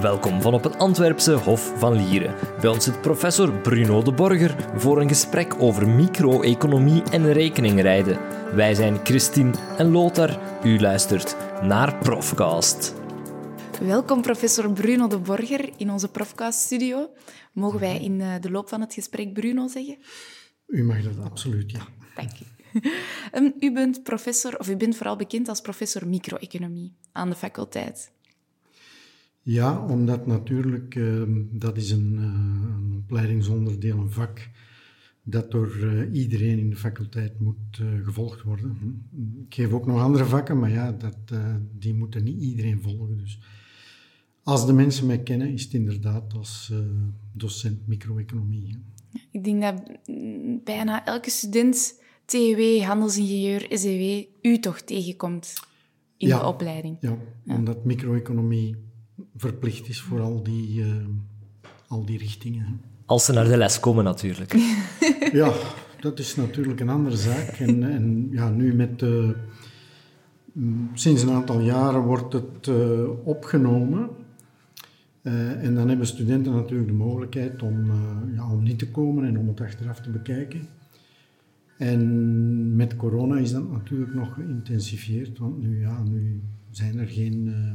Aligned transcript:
Welkom 0.00 0.42
van 0.42 0.54
op 0.54 0.64
het 0.64 0.78
Antwerpse 0.78 1.32
Hof 1.32 1.72
van 1.78 1.92
Lieren. 1.92 2.34
Bij 2.60 2.70
ons 2.70 2.84
zit 2.84 3.00
professor 3.00 3.52
Bruno 3.52 4.02
de 4.02 4.12
Borger 4.12 4.70
voor 4.74 5.00
een 5.00 5.08
gesprek 5.08 5.62
over 5.62 5.88
micro-economie 5.88 7.02
en 7.02 7.32
rekeningrijden. 7.32 8.18
Wij 8.54 8.74
zijn 8.74 9.04
Christine 9.04 9.54
en 9.78 9.90
Lothar. 9.90 10.60
U 10.64 10.80
luistert 10.80 11.36
naar 11.62 11.98
Profcast. 11.98 12.94
Welkom 13.80 14.22
professor 14.22 14.72
Bruno 14.72 15.06
de 15.06 15.18
Borger 15.18 15.70
in 15.76 15.90
onze 15.90 16.10
Profcast-studio. 16.10 17.10
Mogen 17.52 17.80
wij 17.80 18.00
in 18.00 18.20
eh, 18.20 18.34
de 18.40 18.50
loop 18.50 18.68
van 18.68 18.80
het 18.80 18.94
gesprek 18.94 19.32
Bruno 19.32 19.68
zeggen? 19.68 19.98
U 20.66 20.84
mag 20.84 21.02
dat 21.02 21.24
absoluut, 21.24 21.70
ja. 21.70 21.80
Dank 22.14 22.30
u. 22.30 22.44
Ehm, 23.32 23.50
u 23.60 23.72
bent 23.72 24.02
professor, 24.02 24.58
of 24.58 24.68
u 24.68 24.76
bent 24.76 24.96
vooral 24.96 25.16
bekend 25.16 25.48
als 25.48 25.60
professor 25.60 26.08
micro-economie 26.08 26.96
aan 27.12 27.28
de 27.28 27.36
faculteit. 27.36 28.16
Ja, 29.42 29.86
omdat 29.86 30.26
natuurlijk, 30.26 30.94
uh, 30.94 31.22
dat 31.50 31.76
is 31.76 31.90
een, 31.90 32.12
uh, 32.12 32.22
een, 32.22 32.94
opleidingsonderdeel, 32.96 33.98
een 33.98 34.10
vak, 34.10 34.48
dat 35.22 35.50
door 35.50 35.76
uh, 35.76 36.14
iedereen 36.14 36.58
in 36.58 36.70
de 36.70 36.76
faculteit 36.76 37.40
moet 37.40 37.78
uh, 37.80 38.04
gevolgd 38.04 38.42
worden. 38.42 38.76
Ik 39.46 39.54
geef 39.54 39.72
ook 39.72 39.86
nog 39.86 40.00
andere 40.00 40.24
vakken, 40.24 40.58
maar 40.58 40.70
ja, 40.70 40.92
dat, 40.92 41.40
die 41.78 41.94
moeten 41.94 42.24
niet 42.24 42.40
iedereen 42.40 42.82
volgen. 42.82 43.16
Dus 43.16 43.40
als 44.42 44.66
de 44.66 44.72
mensen 44.72 45.06
mij 45.06 45.22
kennen, 45.22 45.52
is 45.52 45.62
het 45.62 45.72
inderdaad 45.72 46.34
als 46.34 46.72
docent 47.32 47.86
micro-economie. 47.86 48.78
Ik 49.30 49.44
denk 49.44 49.62
dat 49.62 49.82
bijna 50.64 51.04
elke 51.04 51.30
student 51.30 52.00
TW, 52.24 52.82
handelsingenieur, 52.82 53.66
SEW, 53.70 54.24
u 54.42 54.58
toch 54.58 54.80
tegenkomt 54.80 55.54
in 56.16 56.28
ja, 56.28 56.38
de 56.38 56.46
opleiding. 56.46 56.96
Ja, 57.00 57.18
ja. 57.44 57.54
omdat 57.54 57.84
micro-economie 57.84 58.76
verplicht 59.38 59.88
is 59.88 60.00
voor 60.00 60.20
al 60.20 60.42
die, 60.42 60.80
uh, 60.80 60.86
al 61.86 62.04
die 62.04 62.18
richtingen. 62.18 62.80
Als 63.06 63.24
ze 63.24 63.32
naar 63.32 63.48
de 63.48 63.56
les 63.56 63.80
komen, 63.80 64.04
natuurlijk. 64.04 64.52
ja, 65.32 65.52
dat 66.00 66.18
is 66.18 66.36
natuurlijk 66.36 66.80
een 66.80 66.88
andere 66.88 67.16
zaak. 67.16 67.48
En, 67.48 67.90
en 67.90 68.28
ja, 68.30 68.50
nu 68.50 68.74
met... 68.74 69.02
Uh, 69.02 69.30
sinds 70.94 71.22
een 71.22 71.30
aantal 71.30 71.60
jaren 71.60 72.02
wordt 72.02 72.32
het 72.32 72.66
uh, 72.68 73.08
opgenomen. 73.24 74.08
en 75.22 75.74
dan 75.74 75.88
hebben 75.88 76.06
studenten 76.06 76.52
natuurlijk 76.52 76.88
de 76.88 76.94
mogelijkheid 76.94 77.62
om, 77.62 77.90
ja, 78.34 78.52
om 78.52 78.62
niet 78.62 78.78
te 78.78 78.90
komen 78.90 79.24
en 79.24 79.38
om 79.38 79.48
het 79.48 79.60
achteraf 79.60 80.00
te 80.00 80.10
bekijken. 80.10 80.68
En 81.78 82.76
met 82.76 82.96
corona 82.96 83.38
is 83.38 83.52
dat 83.52 83.70
natuurlijk 83.70 84.14
nog 84.14 84.34
geïntensifieerd, 84.34 85.38
want 85.38 85.62
nu, 85.62 85.80
ja, 85.80 86.02
nu 86.02 86.42
zijn 86.70 86.98
er 86.98 87.08
geen 87.08 87.46
uh, 87.46 87.72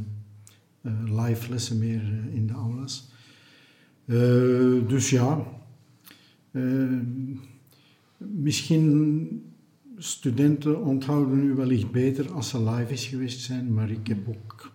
live 1.05 1.49
lessen 1.49 1.77
meer 1.77 2.01
uh, 2.01 2.35
in 2.35 2.47
de 2.47 2.53
aulas. 2.53 3.11
Uh, 4.05 4.87
dus 4.87 5.09
ja, 5.09 5.45
misschien 8.17 9.27
studenten 9.97 10.83
onthouden 10.83 11.39
nu 11.45 11.53
wellicht 11.53 11.91
beter 11.91 12.31
als 12.31 12.49
ze 12.49 12.63
live 12.63 12.93
is 12.93 13.05
geweest 13.05 13.41
zijn, 13.41 13.73
maar 13.73 13.89
ik 13.91 14.07
heb 14.07 14.27
ook 14.27 14.71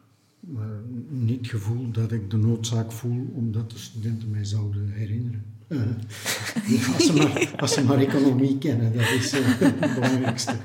niet 1.08 1.38
het 1.38 1.48
gevoel 1.48 1.90
dat 1.90 2.12
ik 2.12 2.30
de 2.30 2.36
noodzaak 2.36 2.92
voel 2.92 3.30
omdat 3.34 3.70
de 3.70 3.78
studenten 3.78 4.30
mij 4.30 4.44
zouden 4.44 4.90
herinneren. 4.90 5.44
als, 6.94 7.06
ze 7.06 7.12
maar, 7.12 7.52
als 7.56 7.72
ze 7.72 7.84
maar 7.84 7.98
economie 7.98 8.58
kennen, 8.58 8.92
dat 8.92 9.10
is 9.10 9.32
het 9.32 9.94
belangrijkste. 9.94 10.56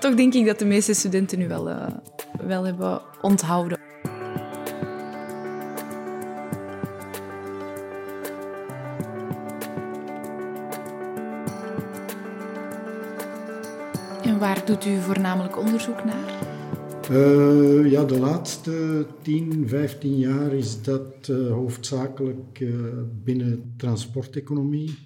toch 0.00 0.14
denk 0.14 0.34
ik 0.34 0.46
dat 0.46 0.58
de 0.58 0.64
meeste 0.64 0.94
studenten 0.94 1.38
nu 1.38 1.48
wel 1.48 1.68
wel 2.46 2.64
hebben 2.64 3.00
onthouden. 3.20 3.78
En 14.22 14.38
waar 14.38 14.64
doet 14.64 14.86
u 14.86 15.00
voornamelijk 15.00 15.58
onderzoek 15.58 16.04
naar? 16.04 16.50
Uh, 17.10 17.90
ja, 17.90 18.04
de 18.04 18.18
laatste 18.18 19.06
10, 19.22 19.68
15 19.68 20.18
jaar 20.18 20.52
is 20.52 20.82
dat 20.82 21.28
uh, 21.30 21.50
hoofdzakelijk 21.50 22.60
uh, 22.60 22.74
binnen 23.24 23.74
transporteconomie. 23.76 24.98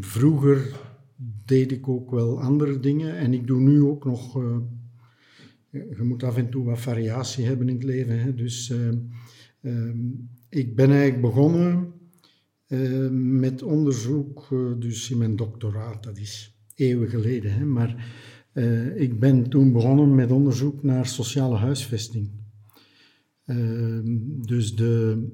vroeger 0.00 0.89
deed 1.50 1.72
ik 1.72 1.88
ook 1.88 2.10
wel 2.10 2.40
andere 2.40 2.80
dingen. 2.80 3.16
En 3.16 3.32
ik 3.32 3.46
doe 3.46 3.60
nu 3.60 3.82
ook 3.82 4.04
nog. 4.04 4.36
Uh, 4.36 4.56
je 5.70 6.02
moet 6.02 6.22
af 6.22 6.36
en 6.36 6.50
toe 6.50 6.64
wat 6.64 6.80
variatie 6.80 7.44
hebben 7.44 7.68
in 7.68 7.74
het 7.74 7.84
leven. 7.84 8.20
Hè. 8.20 8.34
Dus 8.34 8.70
uh, 8.70 8.88
uh, 9.60 9.94
ik 10.48 10.76
ben 10.76 10.90
eigenlijk 10.90 11.20
begonnen 11.20 11.92
met 13.40 13.62
onderzoek, 13.62 14.48
dus 14.78 15.10
in 15.10 15.18
mijn 15.18 15.36
doctoraat, 15.36 16.02
dat 16.02 16.18
is 16.18 16.60
eeuwen 16.74 17.08
geleden. 17.08 17.52
Hè. 17.52 17.64
Maar 17.64 18.12
ik 18.96 19.20
ben 19.20 19.48
toen 19.48 19.72
begonnen 19.72 20.14
met 20.14 20.30
onderzoek 20.30 20.82
naar 20.82 21.06
sociale 21.06 21.56
huisvesting. 21.56 22.30
Ehm, 23.44 24.18
dus 24.40 24.76
de, 24.76 25.26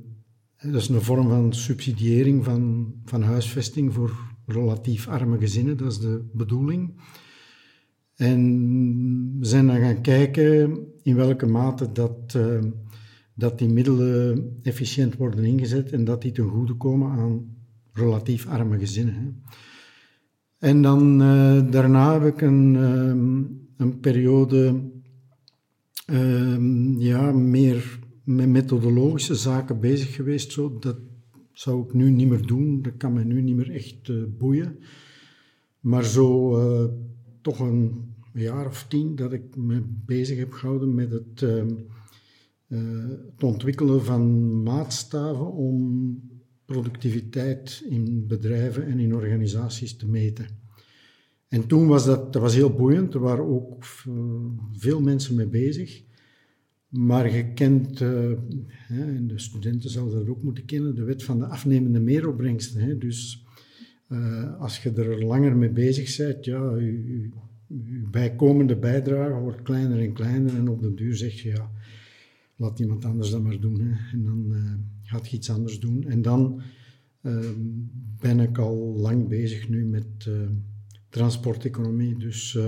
dat 0.63 0.75
is 0.75 0.89
een 0.89 1.03
vorm 1.03 1.29
van 1.29 1.53
subsidiëring 1.53 2.45
van, 2.45 2.95
van 3.05 3.23
huisvesting 3.23 3.93
voor 3.93 4.36
relatief 4.47 5.09
arme 5.09 5.39
gezinnen, 5.39 5.77
dat 5.77 5.93
is 5.93 5.99
de 5.99 6.29
bedoeling. 6.33 6.95
En 8.17 9.39
we 9.39 9.47
zijn 9.47 9.67
dan 9.67 9.81
gaan 9.81 10.01
kijken 10.01 10.79
in 11.03 11.17
welke 11.17 11.47
mate 11.47 11.93
dat, 11.93 12.35
uh, 12.37 12.59
dat 13.35 13.59
die 13.59 13.69
middelen 13.69 14.59
efficiënt 14.63 15.17
worden 15.17 15.45
ingezet 15.45 15.93
en 15.93 16.05
dat 16.05 16.23
die 16.23 16.33
ten 16.33 16.49
goede 16.49 16.75
komen 16.75 17.11
aan 17.11 17.57
relatief 17.93 18.47
arme 18.47 18.79
gezinnen. 18.79 19.15
Hè. 19.15 19.55
En 20.69 20.83
dan 20.83 21.23
uh, 21.23 21.71
daarna 21.71 22.21
heb 22.21 22.35
ik 22.35 22.41
een, 22.41 22.75
um, 22.75 23.61
een 23.77 24.01
periode 24.01 24.95
ja, 26.99 27.33
meer 27.33 27.99
met 28.25 28.49
methodologische 28.49 29.35
zaken 29.35 29.81
bezig 29.81 30.15
geweest, 30.15 30.53
zo, 30.53 30.79
dat 30.79 30.97
zou 31.59 31.85
ik 31.85 31.93
nu 31.93 32.11
niet 32.11 32.29
meer 32.29 32.47
doen. 32.47 32.83
Dat 32.83 32.97
kan 32.97 33.13
me 33.13 33.25
nu 33.25 33.43
niet 33.43 33.57
meer 33.57 33.71
echt 33.71 34.09
uh, 34.09 34.25
boeien. 34.39 34.79
Maar 35.81 36.05
zo 36.05 36.59
uh, 36.59 36.91
toch 37.41 37.59
een 37.59 38.15
jaar 38.33 38.67
of 38.67 38.87
tien 38.89 39.17
dat 39.17 39.33
ik 39.33 39.57
me 39.57 39.83
bezig 40.05 40.39
heb 40.39 40.53
gehouden 40.53 40.95
met 40.95 41.11
het, 41.11 41.41
uh, 41.41 41.65
het 42.69 43.43
ontwikkelen 43.43 44.05
van 44.05 44.63
maatstaven 44.63 45.53
om 45.53 46.21
productiviteit 46.65 47.85
in 47.89 48.27
bedrijven 48.27 48.87
en 48.87 48.99
in 48.99 49.15
organisaties 49.15 49.97
te 49.97 50.07
meten. 50.07 50.47
En 51.49 51.67
toen 51.67 51.87
was 51.87 52.05
dat, 52.05 52.33
dat 52.33 52.43
was 52.43 52.55
heel 52.55 52.75
boeiend. 52.75 53.15
Er 53.15 53.21
waren 53.21 53.45
ook 53.45 53.85
veel 54.73 55.01
mensen 55.01 55.35
mee 55.35 55.49
bezig. 55.49 56.06
Maar 56.89 57.35
je 57.35 57.53
kent, 57.53 58.01
uh, 58.01 58.33
hè, 58.69 59.05
en 59.05 59.27
de 59.27 59.39
studenten 59.39 59.91
zouden 59.91 60.19
dat 60.19 60.29
ook 60.29 60.43
moeten 60.43 60.65
kennen, 60.65 60.95
de 60.95 61.05
wet 61.05 61.23
van 61.23 61.39
de 61.39 61.47
afnemende 61.47 62.01
meeropbrengsten. 62.01 62.81
Hè. 62.81 62.99
Dus 62.99 63.45
uh, 64.09 64.61
als 64.61 64.83
je 64.83 64.91
er 64.91 65.25
langer 65.25 65.57
mee 65.57 65.71
bezig 65.71 66.17
bent, 66.17 66.45
ja, 66.45 66.77
je, 66.77 67.29
bijkomende 68.11 68.77
bijdrage 68.77 69.41
wordt 69.41 69.63
kleiner 69.63 70.01
en 70.01 70.13
kleiner 70.13 70.57
en 70.57 70.69
op 70.69 70.83
de 70.83 70.95
duur 70.95 71.17
zeg 71.17 71.43
je, 71.43 71.49
ja, 71.49 71.71
laat 72.57 72.79
iemand 72.79 73.05
anders 73.05 73.31
dat 73.31 73.43
maar 73.43 73.61
doen. 73.61 73.81
En 74.13 74.23
dan 74.23 74.47
uh, 74.51 74.73
gaat 75.03 75.31
je 75.31 75.37
iets 75.37 75.51
anders 75.51 75.81
doen. 75.81 76.05
En 76.05 76.23
dan 76.23 76.63
ben 78.21 78.41
ik 78.41 78.59
al 78.59 78.77
lang 78.97 79.29
bezig 79.29 79.69
nu 79.69 79.85
met 79.85 80.31
transporteconomie. 81.09 82.17
Dus 82.17 82.59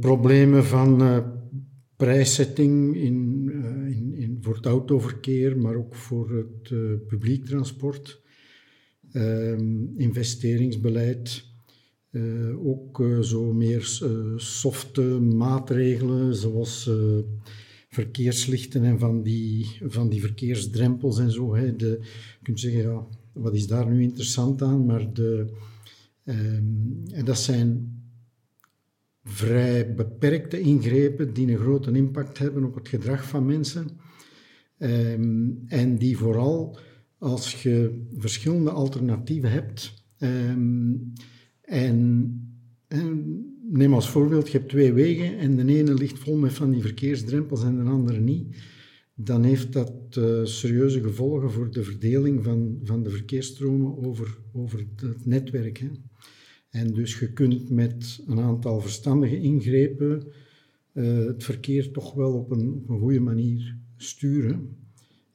problemen 0.00 0.64
van 0.64 1.00
prijszetting 2.04 2.96
in, 2.96 3.50
uh, 3.54 3.96
in, 3.96 4.14
in, 4.14 4.38
voor 4.40 4.54
het 4.54 4.66
autoverkeer, 4.66 5.58
maar 5.58 5.74
ook 5.76 5.94
voor 5.94 6.36
het 6.36 6.70
uh, 6.70 6.92
publiek 7.06 7.44
transport, 7.46 8.20
um, 9.12 9.94
investeringsbeleid, 9.96 11.44
uh, 12.10 12.66
ook 12.66 13.04
zo 13.20 13.52
meer 13.52 14.02
softe 14.36 15.02
maatregelen 15.20 16.34
zoals 16.34 16.90
verkeerslichten 17.88 18.84
en 18.84 18.98
van 18.98 19.22
die, 19.22 19.66
van 19.80 20.08
die 20.08 20.20
verkeersdrempels 20.20 21.18
en 21.18 21.30
zo. 21.30 21.54
Hè. 21.54 21.76
De, 21.76 21.98
je 22.38 22.42
kunt 22.42 22.60
zeggen, 22.60 22.82
ja, 22.82 23.06
wat 23.32 23.54
is 23.54 23.66
daar 23.66 23.90
nu 23.90 24.02
interessant 24.02 24.62
aan? 24.62 24.86
Maar 24.86 25.12
de, 25.12 25.46
um, 26.24 27.02
en 27.12 27.24
dat 27.24 27.38
zijn 27.38 27.92
vrij 29.24 29.94
beperkte 29.94 30.60
ingrepen 30.60 31.32
die 31.32 31.48
een 31.48 31.58
grote 31.58 31.90
impact 31.90 32.38
hebben 32.38 32.64
op 32.64 32.74
het 32.74 32.88
gedrag 32.88 33.28
van 33.28 33.46
mensen. 33.46 33.88
Um, 34.78 35.64
en 35.66 35.96
die 35.98 36.16
vooral 36.16 36.78
als 37.18 37.62
je 37.62 38.06
verschillende 38.16 38.70
alternatieven 38.70 39.50
hebt 39.50 40.04
um, 40.18 41.12
en, 41.60 42.38
en, 42.88 43.38
neem 43.70 43.94
als 43.94 44.10
voorbeeld, 44.10 44.50
je 44.50 44.58
hebt 44.58 44.70
twee 44.70 44.92
wegen 44.92 45.38
en 45.38 45.56
de 45.56 45.74
ene 45.74 45.94
ligt 45.94 46.18
vol 46.18 46.36
met 46.36 46.52
van 46.52 46.70
die 46.70 46.82
verkeersdrempels 46.82 47.64
en 47.64 47.84
de 47.84 47.90
andere 47.90 48.20
niet. 48.20 48.56
Dan 49.14 49.42
heeft 49.42 49.72
dat 49.72 50.16
uh, 50.18 50.44
serieuze 50.44 51.02
gevolgen 51.02 51.50
voor 51.50 51.70
de 51.70 51.82
verdeling 51.82 52.44
van, 52.44 52.80
van 52.82 53.02
de 53.02 53.10
verkeersstromen 53.10 53.96
over, 54.06 54.38
over 54.52 54.78
het 54.96 55.26
netwerk. 55.26 55.78
Hè. 55.78 55.88
En 56.74 56.92
dus 56.92 57.18
je 57.18 57.32
kunt 57.32 57.70
met 57.70 58.22
een 58.26 58.40
aantal 58.40 58.80
verstandige 58.80 59.40
ingrepen 59.40 60.26
uh, 60.92 61.26
het 61.26 61.44
verkeer 61.44 61.90
toch 61.90 62.14
wel 62.14 62.32
op 62.32 62.50
een, 62.50 62.72
op 62.72 62.88
een 62.88 62.98
goede 62.98 63.20
manier 63.20 63.76
sturen. 63.96 64.76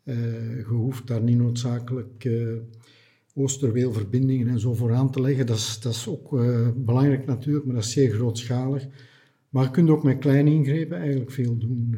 Uh, 0.03 0.15
je 0.57 0.63
hoeft 0.63 1.07
daar 1.07 1.21
niet 1.21 1.37
noodzakelijk 1.37 2.23
uh, 2.23 2.57
Oosterweelverbindingen 3.33 4.47
en 4.47 4.59
zo 4.59 4.73
voor 4.73 4.93
aan 4.93 5.11
te 5.11 5.21
leggen. 5.21 5.45
Dat 5.45 5.57
is, 5.57 5.79
dat 5.79 5.93
is 5.93 6.07
ook 6.07 6.29
belangrijk 6.75 7.25
natuurlijk, 7.25 7.65
maar 7.65 7.75
dat 7.75 7.83
is 7.83 7.91
zeer 7.91 8.11
grootschalig. 8.11 8.87
Maar 9.49 9.63
je 9.63 9.71
kunt 9.71 9.89
ook 9.89 10.03
met 10.03 10.19
kleine 10.19 10.49
ingrepen 10.49 10.97
eigenlijk 10.97 11.31
veel 11.31 11.57
doen. 11.57 11.95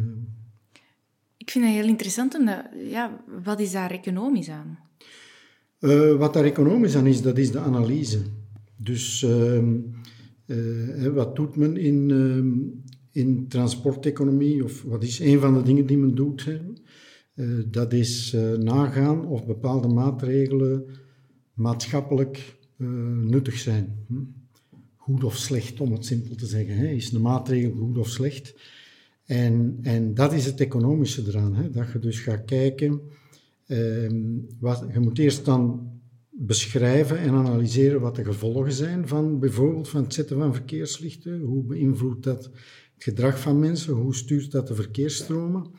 Ik 1.38 1.50
vind 1.52 1.66
dat 1.66 1.74
heel 1.74 1.88
interessant, 1.88 2.38
omdat, 2.38 2.66
ja, 2.90 3.24
wat 3.44 3.60
is 3.60 3.72
daar 3.72 3.92
economisch 3.92 4.50
aan? 4.50 4.80
wat 6.18 6.34
daar 6.34 6.44
economisch 6.44 6.96
aan 6.96 7.08
is, 7.08 7.22
dat 7.22 7.38
is 7.38 7.52
de 7.52 7.60
analyse. 7.60 8.20
Dus 8.84 9.24
ehm, 9.24 9.80
wat 11.14 11.36
doet 11.36 11.56
men 11.56 11.78
in, 11.78 12.12
ehm, 12.12 12.50
in 13.12 13.48
transporteconomie, 13.48 14.64
of 14.64 14.84
wat 14.84 15.04
is 15.04 15.20
een 15.20 15.40
van 15.40 15.54
de 15.54 15.62
dingen 15.62 15.86
die 15.86 15.98
men 15.98 16.16
doet, 16.16 16.46
hè, 16.46 16.60
uh, 17.36 17.64
dat 17.68 17.94
is 17.94 18.34
uh, 18.34 18.52
nagaan 18.58 19.26
of 19.26 19.46
bepaalde 19.46 19.88
maatregelen 19.88 20.86
maatschappelijk 21.54 22.60
nuttig 23.24 23.58
zijn. 23.58 24.06
Hm? 24.08 24.14
Goed 24.96 25.24
of 25.24 25.38
slecht, 25.38 25.80
om 25.80 25.92
het 25.92 26.06
simpel 26.06 26.36
te 26.36 26.46
zeggen. 26.46 26.78
Hè. 26.78 26.88
Is 26.88 27.12
een 27.12 27.22
maatregel 27.22 27.72
goed 27.72 27.98
of 27.98 28.10
slecht? 28.10 28.56
En, 29.26 29.78
en 29.82 30.14
dat 30.14 30.34
is 30.34 30.46
het 30.46 30.60
economische 30.60 31.24
eraan. 31.28 31.56
Hè. 31.56 31.70
Dat 31.70 31.92
je 31.92 32.00
dus 32.00 32.20
gaat 32.20 32.46
kijken, 32.46 33.02
ehm, 33.66 34.40
wat, 34.60 34.86
je 34.94 35.00
moet 35.00 35.20
eerst 35.20 35.46
dan 35.46 35.91
beschrijven 36.46 37.18
en 37.18 37.34
analyseren 37.34 38.02
wat 38.02 38.16
de 38.16 38.24
gevolgen 38.24 38.72
zijn 38.72 39.08
van 39.08 39.40
bijvoorbeeld 39.40 39.90
van 39.90 40.04
het 40.04 40.14
zetten 40.14 40.38
van 40.38 40.54
verkeerslichten. 40.54 41.40
Hoe 41.40 41.64
beïnvloedt 41.64 42.24
dat 42.24 42.50
gedrag 42.98 43.40
van 43.40 43.60
mensen, 43.60 43.94
hoe 43.94 44.16
stuurt 44.16 44.52
dat 44.52 44.68
de 44.68 44.76
verkeersstromen. 44.76 45.72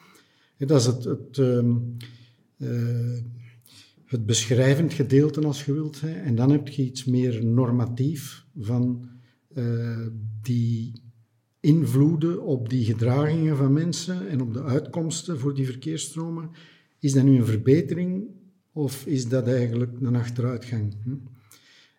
Dat 0.59 0.81
is 0.81 0.87
het, 0.87 1.05
het, 1.05 1.37
uh, 1.37 1.65
uh, 2.59 3.19
het 4.05 4.27
beschrijvend 4.27 4.93
gedeelte, 4.93 5.41
als 5.41 5.65
je 5.65 5.73
wilt. 5.73 6.01
Hè. 6.01 6.11
En 6.11 6.35
dan 6.35 6.51
heb 6.51 6.69
je 6.69 6.83
iets 6.83 7.05
meer 7.05 7.45
normatief 7.45 8.45
van 8.59 9.09
uh, 9.55 10.07
die 10.43 11.03
invloeden 11.61 12.43
op 12.43 12.69
die 12.69 12.85
gedragingen 12.85 13.57
van 13.57 13.73
mensen 13.73 14.29
en 14.29 14.41
op 14.41 14.55
de 14.55 14.63
uitkomsten 14.63 15.39
voor 15.39 15.55
die 15.55 15.67
verkeersstromen. 15.67 16.51
Is 16.99 17.13
dat 17.13 17.25
nu 17.25 17.37
een 17.37 17.47
verbetering 17.47 18.41
of 18.73 19.07
is 19.07 19.29
dat 19.29 19.47
eigenlijk 19.49 19.93
een 20.01 20.17
achteruitgang? 20.17 20.95
Hm? 21.05 21.11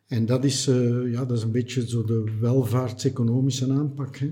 En 0.07 0.25
dat 0.25 0.43
is, 0.43 0.67
uh, 0.67 1.11
ja, 1.11 1.25
dat 1.25 1.37
is 1.37 1.43
een 1.43 1.51
beetje 1.51 1.87
zo 1.87 2.03
de 2.03 2.37
welvaartseconomische 2.39 3.71
aanpak. 3.71 4.17
Hè. 4.17 4.31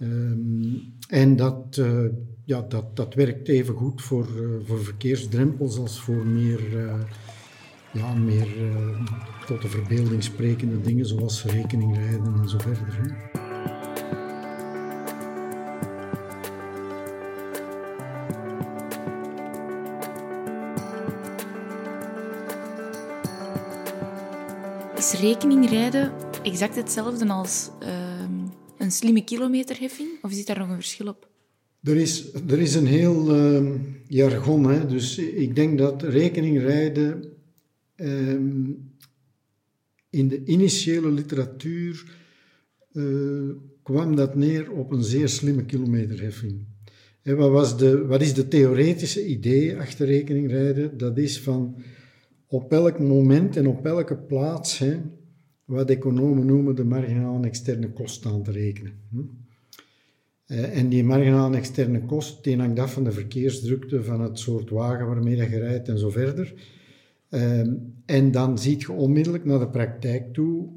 Um, 0.00 0.94
en 1.08 1.36
dat, 1.36 1.76
uh, 1.80 2.04
ja, 2.44 2.62
dat, 2.68 2.96
dat 2.96 3.14
werkt 3.14 3.48
even 3.48 3.74
goed 3.74 4.02
voor, 4.02 4.28
uh, 4.36 4.66
voor 4.66 4.84
verkeersdrempels 4.84 5.78
als 5.78 6.00
voor 6.00 6.26
meer, 6.26 6.60
ja, 7.92 8.14
meer 8.14 8.48
tot 9.46 9.62
de 9.62 9.68
verbeelding 9.68 10.22
sprekende 10.22 10.80
dingen 10.80 11.06
zoals 11.06 11.44
rekeningrijden 11.44 12.34
en 12.34 12.48
zo 12.48 12.58
verder. 12.58 12.98
Hè. 13.02 13.29
Is 25.10 25.20
rekeningrijden 25.20 26.12
exact 26.42 26.76
hetzelfde 26.76 27.28
als 27.28 27.70
een 28.78 28.90
slimme 28.90 29.24
kilometerheffing? 29.24 30.08
Of 30.22 30.32
zit 30.32 30.46
daar 30.46 30.58
nog 30.58 30.68
een 30.68 30.74
verschil 30.74 31.06
op? 31.06 31.28
Er 31.82 31.96
is, 31.96 32.34
er 32.48 32.58
is 32.58 32.74
een 32.74 32.86
heel 32.86 33.36
uh, 33.36 33.70
jargon. 34.06 34.70
Hè? 34.70 34.86
Dus 34.86 35.18
ik 35.18 35.54
denk 35.54 35.78
dat 35.78 36.02
rekeningrijden 36.02 37.24
um, 37.96 38.92
in 40.10 40.28
de 40.28 40.44
initiële 40.44 41.10
literatuur 41.10 42.04
uh, 42.92 43.50
kwam 43.82 44.16
dat 44.16 44.34
neer 44.34 44.70
op 44.70 44.92
een 44.92 45.04
zeer 45.04 45.28
slimme 45.28 45.64
kilometerheffing. 45.64 46.64
En 47.22 47.36
wat, 47.36 47.50
was 47.50 47.78
de, 47.78 48.06
wat 48.06 48.20
is 48.20 48.34
de 48.34 48.48
theoretische 48.48 49.26
idee 49.26 49.76
achter 49.76 50.06
rekeningrijden? 50.06 50.98
Dat 50.98 51.18
is 51.18 51.40
van 51.40 51.82
op 52.50 52.72
elk 52.72 52.98
moment 52.98 53.56
en 53.56 53.66
op 53.66 53.86
elke 53.86 54.16
plaats 54.16 54.78
hè, 54.78 55.00
wat 55.64 55.90
economen 55.90 56.46
noemen 56.46 56.74
de 56.74 56.84
marginale 56.84 57.46
externe 57.46 57.90
kost 57.92 58.26
aan 58.26 58.42
te 58.42 58.50
rekenen. 58.50 58.92
Eh, 60.46 60.78
en 60.78 60.88
die 60.88 61.04
marginale 61.04 61.56
externe 61.56 62.04
kost, 62.04 62.44
die 62.44 62.56
hangt 62.56 62.78
af 62.78 62.92
van 62.92 63.04
de 63.04 63.12
verkeersdrukte, 63.12 64.04
van 64.04 64.20
het 64.20 64.38
soort 64.38 64.70
wagen 64.70 65.06
waarmee 65.06 65.36
je 65.36 65.44
rijdt 65.44 65.88
en 65.88 65.98
zo 65.98 66.10
verder. 66.10 66.54
Ehm, 67.28 67.74
en 68.04 68.30
dan 68.30 68.58
ziet 68.58 68.80
je 68.80 68.92
onmiddellijk 68.92 69.44
naar 69.44 69.58
de 69.58 69.68
praktijk 69.68 70.32
toe 70.32 70.68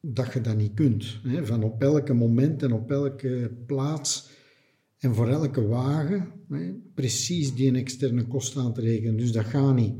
dat 0.00 0.32
je 0.32 0.40
dat 0.40 0.56
niet 0.56 0.74
kunt. 0.74 1.18
Van 1.42 1.62
op 1.62 1.82
elke 1.82 2.12
moment 2.12 2.62
en 2.62 2.72
op 2.72 2.90
elke 2.90 3.50
plaats 3.66 4.30
en 4.98 5.14
voor 5.14 5.28
elke 5.28 5.66
wagen 5.66 6.28
precies 6.94 7.54
die 7.54 7.72
externe 7.72 8.26
kost 8.26 8.56
aan 8.56 8.74
te 8.74 8.80
rekenen. 8.80 9.16
Dus 9.16 9.32
dat 9.32 9.44
gaat 9.44 9.74
niet. 9.74 9.94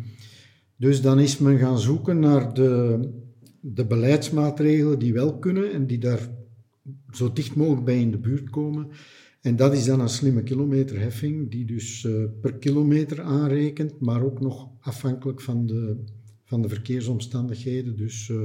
Dus 0.82 1.02
dan 1.02 1.18
is 1.18 1.38
men 1.38 1.58
gaan 1.58 1.78
zoeken 1.78 2.18
naar 2.18 2.54
de 2.54 3.00
de 3.62 3.86
beleidsmaatregelen 3.86 4.98
die 4.98 5.12
wel 5.12 5.38
kunnen 5.38 5.72
en 5.72 5.86
die 5.86 5.98
daar 5.98 6.28
zo 7.12 7.32
dicht 7.32 7.54
mogelijk 7.54 7.84
bij 7.84 8.00
in 8.00 8.10
de 8.10 8.18
buurt 8.18 8.50
komen. 8.50 8.88
En 9.40 9.56
dat 9.56 9.72
is 9.72 9.84
dan 9.84 10.00
een 10.00 10.08
slimme 10.08 10.42
kilometerheffing, 10.42 11.50
die 11.50 11.64
dus 11.64 12.04
uh, 12.04 12.24
per 12.40 12.54
kilometer 12.54 13.20
aanrekent, 13.20 14.00
maar 14.00 14.22
ook 14.22 14.40
nog 14.40 14.68
afhankelijk 14.80 15.40
van 15.40 15.66
de, 15.66 15.96
van 16.44 16.62
de 16.62 16.68
verkeersomstandigheden. 16.68 17.96
Dus 17.96 18.28
uh, 18.28 18.42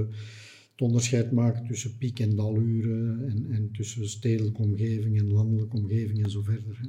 het 0.71 0.81
onderscheid 0.81 1.31
maakt 1.31 1.67
tussen 1.67 1.97
piek- 1.97 2.19
en 2.19 2.35
daluren 2.35 3.27
en, 3.27 3.45
en 3.51 3.69
tussen 3.71 4.09
stedelijke 4.09 4.62
omgeving 4.62 5.19
en 5.19 5.31
landelijke 5.31 5.77
omgeving 5.77 6.23
en 6.23 6.29
zo 6.29 6.41
verder. 6.41 6.79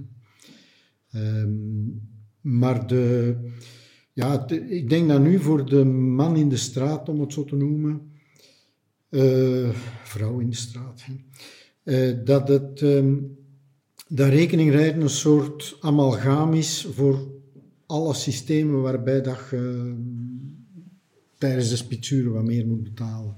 Um, 1.14 2.08
maar 2.40 2.86
de, 2.86 3.34
ja, 4.18 4.48
ik 4.68 4.88
denk 4.88 5.08
dat 5.08 5.20
nu 5.20 5.38
voor 5.38 5.66
de 5.66 5.84
man 5.84 6.36
in 6.36 6.48
de 6.48 6.56
straat, 6.56 7.08
om 7.08 7.20
het 7.20 7.32
zo 7.32 7.44
te 7.44 7.56
noemen, 7.56 8.10
uh, 9.10 9.68
vrouw 10.02 10.38
in 10.38 10.50
de 10.50 10.56
straat, 10.56 11.04
uh, 11.84 12.16
dat 12.24 12.48
het 12.48 12.80
um, 12.80 13.36
dat 14.08 14.28
rekeningrijden 14.28 15.02
een 15.02 15.10
soort 15.10 15.76
amalgam 15.80 16.54
is 16.54 16.86
voor 16.94 17.18
alle 17.86 18.14
systemen 18.14 18.82
waarbij 18.82 19.22
dat 19.22 19.38
je 19.50 19.94
tijdens 21.38 21.68
de 21.68 21.76
spitsuren 21.76 22.32
wat 22.32 22.44
meer 22.44 22.66
moet 22.66 22.82
betalen. 22.82 23.36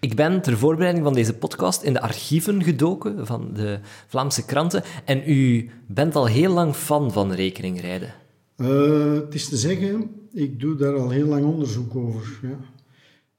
Ik 0.00 0.14
ben 0.14 0.42
ter 0.42 0.58
voorbereiding 0.58 1.04
van 1.04 1.14
deze 1.14 1.34
podcast 1.34 1.82
in 1.82 1.92
de 1.92 2.00
archieven 2.00 2.62
gedoken 2.62 3.26
van 3.26 3.52
de 3.54 3.78
Vlaamse 4.06 4.44
kranten 4.44 4.82
en 5.04 5.22
u 5.26 5.70
bent 5.86 6.14
al 6.14 6.26
heel 6.26 6.52
lang 6.52 6.74
fan 6.74 7.12
van 7.12 7.32
rekeningrijden. 7.32 8.14
Uh, 8.60 9.14
het 9.14 9.34
is 9.34 9.48
te 9.48 9.56
zeggen, 9.56 10.10
ik 10.32 10.60
doe 10.60 10.76
daar 10.76 10.94
al 10.94 11.10
heel 11.10 11.26
lang 11.26 11.44
onderzoek 11.44 11.94
over. 11.94 12.38
Ja. 12.42 12.58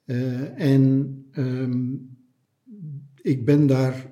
Uh, 0.06 0.60
en 0.60 1.16
um, 1.38 2.10
ik 3.22 3.46
ben 3.46 3.68
daar 3.68 4.12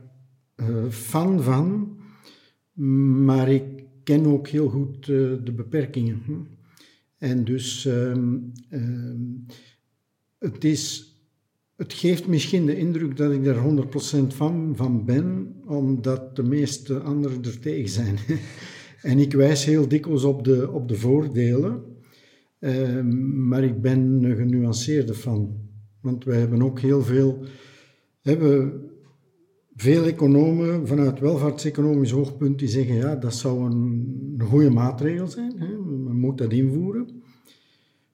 uh, 0.56 0.90
fan 0.90 1.44
van, 1.44 1.98
maar 3.24 3.50
ik 3.50 3.84
ken 4.04 4.26
ook 4.26 4.48
heel 4.48 4.70
goed 4.70 5.06
de 5.06 5.54
beperkingen. 5.56 6.22
Hm? 6.26 6.34
En 7.18 7.44
dus 7.44 7.86
um, 7.86 8.52
um, 8.72 9.46
het, 10.40 10.64
is, 10.64 11.16
het 11.76 11.94
geeft 11.94 12.28
misschien 12.28 12.66
de 12.66 12.78
indruk 12.78 13.18
dat 13.18 13.32
ik 13.32 13.44
daar 13.44 13.64
100% 13.66 14.28
van, 14.28 14.74
van 14.76 15.06
ben, 15.06 15.56
omdat 15.66 16.36
de 16.36 16.44
meeste 16.44 17.00
anderen 17.00 17.44
er 17.44 17.60
tegen 17.60 17.90
zijn. 17.90 18.18
en 19.02 19.20
ik 19.20 19.34
wijs 19.34 19.66
heel 19.66 19.88
dikwijls 19.88 20.24
op 20.24 20.44
de, 20.44 20.72
op 20.72 20.88
de 20.88 20.96
voordelen, 20.96 21.84
maar 23.48 23.64
ik 23.64 23.82
ben 23.82 24.24
een 24.24 24.36
genuanceerde 24.36 25.14
fan. 25.14 25.66
Want 26.02 26.24
wij 26.24 26.40
hebben 26.40 26.62
ook 26.62 26.80
heel 26.80 27.02
veel, 27.04 27.44
hebben 28.22 28.82
veel 29.76 30.06
economen 30.06 30.88
vanuit 30.88 31.20
welvaartseconomisch 31.20 32.12
hoogpunt 32.12 32.60
die 32.60 32.68
zeggen 32.68 32.96
ja, 32.96 33.16
dat 33.16 33.34
zou 33.34 33.66
een, 33.66 34.36
een 34.38 34.46
goede 34.46 34.70
maatregel 34.70 35.28
zijn, 35.28 35.60
hè? 35.60 35.78
men 35.78 36.20
moet 36.20 36.38
dat 36.38 36.52
invoeren. 36.52 37.22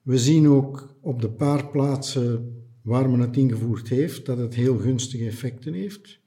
We 0.02 0.18
zien 0.18 0.48
ook 0.48 0.96
op 1.02 1.22
de 1.22 1.30
paar 1.30 1.68
plaatsen 1.68 2.62
waar 2.82 3.10
men 3.10 3.20
het 3.20 3.38
ingevoerd 3.38 3.90
heeft, 3.90 4.26
dat 4.26 4.38
het 4.38 4.56
heel 4.56 4.78
gunstige 4.78 5.26
effecten 5.26 5.74
heeft. 5.74 6.20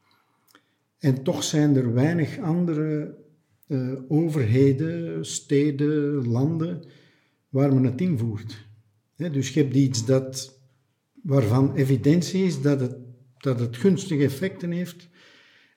En 0.98 1.22
toch 1.22 1.42
zijn 1.42 1.76
er 1.76 1.94
weinig 1.94 2.38
andere 2.38 3.16
uh, 3.66 3.92
overheden, 4.08 5.26
steden, 5.26 6.28
landen 6.28 6.84
waar 7.48 7.74
men 7.74 7.84
het 7.84 8.00
invoert. 8.00 8.68
dus 9.16 9.54
je 9.54 9.60
hebt 9.60 9.74
iets 9.74 10.04
dat, 10.04 10.60
waarvan 11.22 11.74
evidentie 11.74 12.44
is 12.44 12.60
dat 12.60 12.80
het, 12.80 12.96
dat 13.38 13.60
het 13.60 13.76
gunstige 13.76 14.24
effecten 14.24 14.70
heeft 14.70 15.08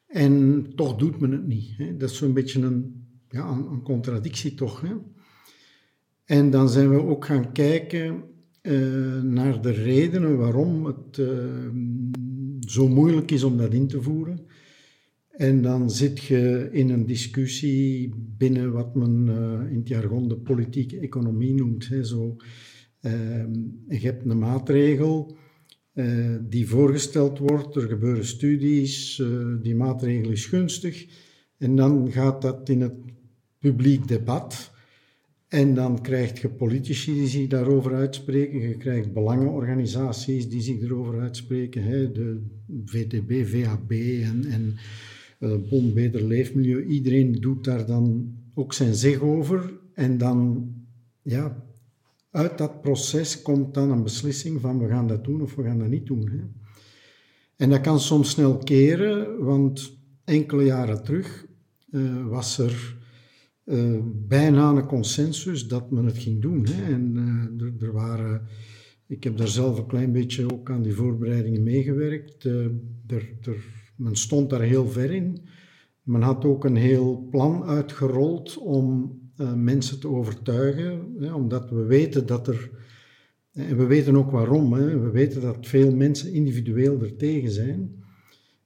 en 0.08 0.66
toch 0.76 0.96
doet 0.96 1.20
men 1.20 1.32
het 1.32 1.48
niet. 1.48 1.78
Dat 1.98 2.10
is 2.10 2.18
zo'n 2.18 2.34
beetje 2.34 2.62
een, 2.62 3.08
ja, 3.30 3.48
een, 3.50 3.82
contradictie 3.82 4.54
toch. 4.54 4.84
En 6.26 6.50
dan 6.50 6.70
zijn 6.70 6.90
we 6.90 7.02
ook 7.02 7.26
gaan 7.26 7.52
kijken 7.52 8.24
uh, 8.62 9.22
naar 9.22 9.62
de 9.62 9.72
redenen 9.72 10.38
waarom 10.38 10.86
het 10.86 11.18
uh, 11.18 11.28
zo 12.60 12.88
moeilijk 12.88 13.32
is 13.32 13.44
om 13.44 13.58
dat 13.58 13.74
in 13.74 13.88
te 13.88 14.02
voeren. 14.02 14.48
En 15.40 15.62
dan 15.62 15.92
zit 15.92 16.20
je 16.20 16.70
in 16.72 16.90
een 16.90 17.06
discussie 17.06 18.14
binnen 18.38 18.72
wat 18.72 18.96
men 18.96 19.28
uh, 19.28 19.72
in 19.72 19.78
het 19.78 19.88
jargon 19.88 20.28
de 20.28 20.38
politieke 20.38 21.00
economie 21.00 21.54
noemt. 21.54 21.88
Hè. 21.88 22.04
Zo, 22.04 22.36
je 23.88 24.00
hebt 24.00 24.26
een 24.26 24.40
maatregel 24.40 25.38
die 26.42 26.68
voorgesteld 26.68 27.38
wordt, 27.38 27.76
er 27.76 27.88
gebeuren 27.88 28.26
studies, 28.26 29.24
die 29.62 29.76
maatregel 29.76 30.32
is 30.32 30.46
gunstig. 30.46 31.08
En 31.58 31.76
dan 31.76 32.12
gaat 32.12 32.42
dat 32.42 32.70
in 32.70 32.82
het 32.82 32.96
publiek 33.60 34.08
debat. 34.08 34.72
En 35.48 35.74
dan 35.74 36.02
krijg 36.02 36.42
je 36.42 36.50
politici 36.50 37.14
die 37.14 37.28
zich 37.28 37.48
daarover 37.48 37.94
uitspreken, 37.94 38.60
je 38.60 38.78
krijgt 38.78 39.14
belangenorganisaties 39.14 40.50
die 40.50 40.62
zich 40.62 40.82
erover 40.82 41.20
uitspreken, 41.20 41.84
hè, 41.84 42.12
de 42.12 42.42
VTB, 42.86 43.32
VHB 43.46 43.92
en, 44.24 44.46
en 44.46 44.78
Bon 45.40 45.94
Beter 45.94 46.24
Leefmilieu. 46.24 46.86
Iedereen 46.86 47.32
doet 47.32 47.64
daar 47.64 47.86
dan 47.86 48.34
ook 48.54 48.74
zijn 48.74 48.96
zeg 48.96 49.20
over. 49.20 49.74
En 49.94 50.18
dan, 50.18 50.70
ja, 51.22 51.64
uit 52.32 52.58
dat 52.58 52.82
proces 52.82 53.42
komt 53.42 53.74
dan 53.74 53.92
een 53.92 54.04
beslissing 54.04 54.62
van 54.62 54.80
we 54.80 54.88
gaan 54.88 55.08
dat 55.08 55.24
doen 55.24 55.42
of 55.42 55.56
we 55.56 55.64
gaan 55.64 55.80
dat 55.80 55.88
niet 55.88 56.06
doen. 56.06 56.30
Hè. 56.30 56.40
En 57.56 57.70
dat 57.70 57.82
kan 57.82 58.00
soms 58.00 58.30
snel 58.30 58.58
keren, 58.58 59.44
want 59.44 59.98
enkele 60.24 60.64
jaren 60.64 61.04
terug 61.04 61.46
uh, 61.92 62.28
was 62.28 62.58
er 62.58 62.98
uh, 63.66 64.00
bijna 64.28 64.70
een 64.70 64.86
consensus 64.86 65.68
dat 65.68 65.92
men 65.92 66.06
het 66.06 66.18
ging 66.18 66.42
doen. 66.42 66.66
Hè. 66.66 66.94
En 66.94 67.14
uh, 67.58 67.88
er, 67.88 67.92
waren, 67.92 68.42
ik 69.08 69.24
heb 69.24 69.38
daar 69.38 69.48
zelf 69.48 69.78
een 69.78 69.88
klein 69.88 70.12
beetje 70.12 70.52
ook 70.54 70.72
aan 70.72 70.82
die 70.82 70.94
voorbereidingen 70.94 71.64
meegewerkt. 71.64 72.44
Er, 72.44 72.72
er, 73.42 73.56
men 74.00 74.16
stond 74.16 74.50
daar 74.50 74.62
heel 74.62 74.88
ver 74.88 75.12
in. 75.12 75.38
Men 76.04 76.22
had 76.22 76.46
ook 76.46 76.66
een 76.66 76.76
heel 76.76 77.28
plan 77.32 77.64
uitgerold 77.64 78.58
om 78.58 79.18
mensen 79.56 80.00
te 80.00 80.08
overtuigen, 80.08 81.16
hè, 81.20 81.34
omdat 81.34 81.70
we 81.70 81.84
weten 81.84 82.26
dat 82.26 82.48
er. 82.48 82.70
En 83.52 83.78
we 83.78 83.86
weten 83.86 84.16
ook 84.16 84.32
waarom. 84.32 84.74
Hè. 84.74 85.00
We 85.00 85.10
weten 85.10 85.42
dat 85.42 85.68
veel 85.68 85.96
mensen 85.96 86.34
individueel 86.34 87.02
er 87.02 87.16
tegen 87.16 87.52
zijn. 87.52 88.00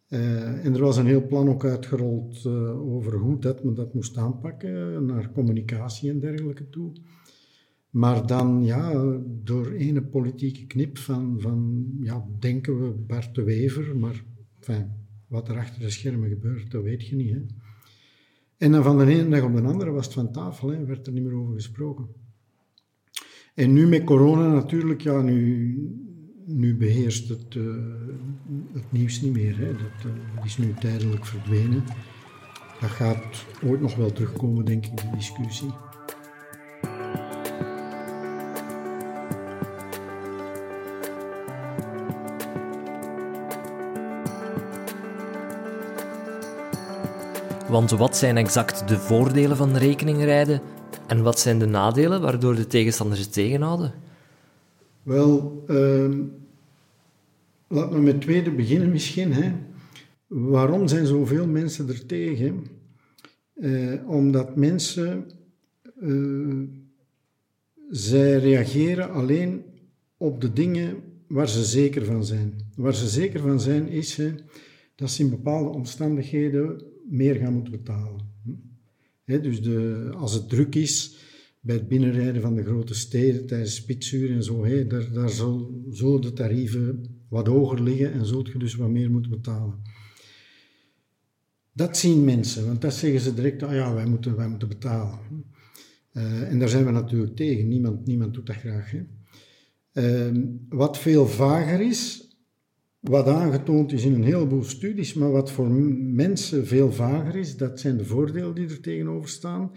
Uh, 0.09 0.65
en 0.65 0.73
er 0.73 0.81
was 0.81 0.97
een 0.97 1.05
heel 1.05 1.27
plan 1.27 1.49
ook 1.49 1.65
uitgerold 1.65 2.45
over 2.77 3.13
hoe 3.13 3.39
dat 3.39 3.63
men 3.63 3.73
dat 3.73 3.93
moest 3.93 4.17
aanpakken, 4.17 5.05
naar 5.05 5.31
communicatie 5.31 6.09
en 6.09 6.19
dergelijke 6.19 6.69
toe. 6.69 6.91
Maar 7.89 8.27
dan, 8.27 8.63
ja, 8.63 9.15
door 9.43 9.71
ene 9.71 10.01
politieke 10.01 10.65
knip 10.65 10.97
van, 10.97 11.35
van 11.39 11.85
ja, 11.99 12.25
denken 12.39 12.79
we 12.79 12.91
Bart 12.91 13.35
de 13.35 13.43
Wever, 13.43 13.97
maar 13.97 14.23
enfin, 14.59 14.91
wat 15.33 15.49
er 15.49 15.57
achter 15.57 15.81
de 15.81 15.89
schermen 15.89 16.29
gebeurt, 16.29 16.71
dat 16.71 16.83
weet 16.83 17.07
je 17.07 17.15
niet. 17.15 17.33
Hè. 17.33 17.41
En 18.57 18.71
dan 18.71 18.83
van 18.83 18.97
de 18.97 19.05
ene 19.05 19.29
dag 19.29 19.43
op 19.43 19.55
de 19.55 19.61
andere 19.61 19.91
was 19.91 20.05
het 20.05 20.13
van 20.13 20.31
tafel, 20.31 20.69
hè, 20.69 20.85
werd 20.85 21.07
er 21.07 21.13
niet 21.13 21.23
meer 21.23 21.33
over 21.33 21.53
gesproken. 21.53 22.07
En 23.53 23.73
nu 23.73 23.87
met 23.87 24.03
corona 24.03 24.53
natuurlijk, 24.53 25.01
ja, 25.01 25.21
nu, 25.21 25.75
nu 26.45 26.77
beheerst 26.77 27.29
het, 27.29 27.55
uh, 27.55 27.75
het 28.73 28.91
nieuws 28.91 29.21
niet 29.21 29.33
meer. 29.33 29.57
Hè. 29.57 29.71
Dat 29.71 30.05
uh, 30.05 30.45
is 30.45 30.57
nu 30.57 30.73
tijdelijk 30.79 31.25
verdwenen. 31.25 31.83
Dat 32.79 32.89
gaat 32.89 33.45
ooit 33.63 33.81
nog 33.81 33.95
wel 33.95 34.11
terugkomen, 34.11 34.65
denk 34.65 34.85
ik, 34.85 34.97
die 34.97 35.15
discussie. 35.15 35.69
Want 47.74 47.92
wat 47.92 48.18
zijn 48.18 48.38
exact 48.38 48.88
de 48.88 48.98
voordelen 48.98 49.58
van 49.58 49.77
rekeningrijden 49.77 50.62
en 51.08 51.24
wat 51.24 51.39
zijn 51.39 51.60
de 51.60 51.65
nadelen 51.65 52.22
waardoor 52.22 52.56
de 52.56 52.68
tegenstanders 52.68 53.20
het 53.20 53.34
tegenhouden? 53.34 53.94
Wel, 55.03 55.63
laten 57.68 57.96
we 57.96 58.01
met 58.01 58.13
het 58.13 58.22
tweede 58.22 58.51
beginnen 58.51 58.92
misschien. 58.92 59.34
Hè. 59.34 59.51
Waarom 60.27 60.88
zijn 60.88 61.06
zoveel 61.06 61.48
mensen 61.48 61.88
er 61.88 62.06
tegen? 62.06 62.65
Uh, 63.56 64.10
omdat 64.10 64.56
mensen, 64.56 65.32
uh, 66.01 66.68
zij 67.89 68.38
reageren 68.38 69.12
alleen 69.12 69.63
op 70.18 70.42
de 70.42 70.53
dingen 70.53 70.96
waar 71.27 71.50
ze 71.50 71.63
zeker 71.63 72.06
van 72.06 72.25
zijn. 72.25 72.53
Waar 72.75 72.96
ze 72.96 73.08
zeker 73.08 73.39
van 73.39 73.60
zijn 73.60 73.88
is 73.88 74.20
dat 74.96 75.10
ze 75.10 75.24
in 75.24 75.30
bepaalde 75.30 75.70
omstandigheden 75.70 76.92
meer 77.10 77.36
gaan 77.36 77.53
moeten 77.53 77.72
betalen. 77.72 78.31
Hè, 79.24 79.41
dus 79.41 79.62
de, 79.62 80.10
als 80.15 80.33
het 80.33 80.50
druk 80.50 80.75
is, 80.75 81.15
bij 81.60 81.75
het 81.75 81.88
binnenrijden 81.88 82.41
van 82.41 82.55
de 82.55 82.63
grote 82.63 82.93
steden 82.93 83.45
tijdens 83.45 83.75
spitsuren 83.75 84.36
en 84.36 84.43
zo, 84.43 84.86
daar, 84.88 85.12
daar 85.12 85.29
zullen 85.29 86.22
de 86.22 86.33
tarieven 86.33 87.05
wat 87.29 87.48
hoger 87.48 87.83
liggen 87.83 88.12
en 88.13 88.25
zult 88.25 88.48
je 88.48 88.57
dus 88.57 88.75
wat 88.75 88.89
meer 88.89 89.12
moeten 89.12 89.31
betalen. 89.31 89.81
Dat 91.74 91.98
zien 91.98 92.24
mensen, 92.24 92.65
want 92.65 92.81
dat 92.81 92.93
zeggen 92.93 93.19
ze 93.19 93.33
direct, 93.33 93.63
ah 93.63 93.74
ja, 93.74 93.93
wij 93.93 94.05
moeten, 94.05 94.36
wij 94.36 94.50
moeten 94.50 94.67
betalen. 94.67 95.19
Uh, 96.13 96.51
en 96.51 96.60
daar 96.60 96.69
zijn 96.69 96.86
we 96.86 96.91
natuurlijk 96.91 97.36
tegen, 97.36 97.67
niemand, 97.67 98.05
niemand 98.05 98.33
doet 98.33 98.45
dat 98.45 98.55
graag. 98.55 98.91
Hè. 98.91 99.03
Uh, 99.93 100.43
wat 100.69 100.98
veel 100.98 101.27
vager 101.27 101.81
is, 101.81 102.23
wat 103.03 103.27
aangetoond 103.27 103.91
is 103.91 104.05
in 104.05 104.13
een 104.13 104.24
heleboel 104.24 104.63
studies, 104.63 105.13
maar 105.13 105.31
wat 105.31 105.51
voor 105.51 105.69
mensen 105.72 106.67
veel 106.67 106.91
vager 106.91 107.36
is, 107.36 107.57
dat 107.57 107.79
zijn 107.79 107.98
de 107.98 108.05
voordelen 108.05 108.55
die 108.55 108.67
er 108.67 108.81
tegenover 108.81 109.29
staan. 109.29 109.72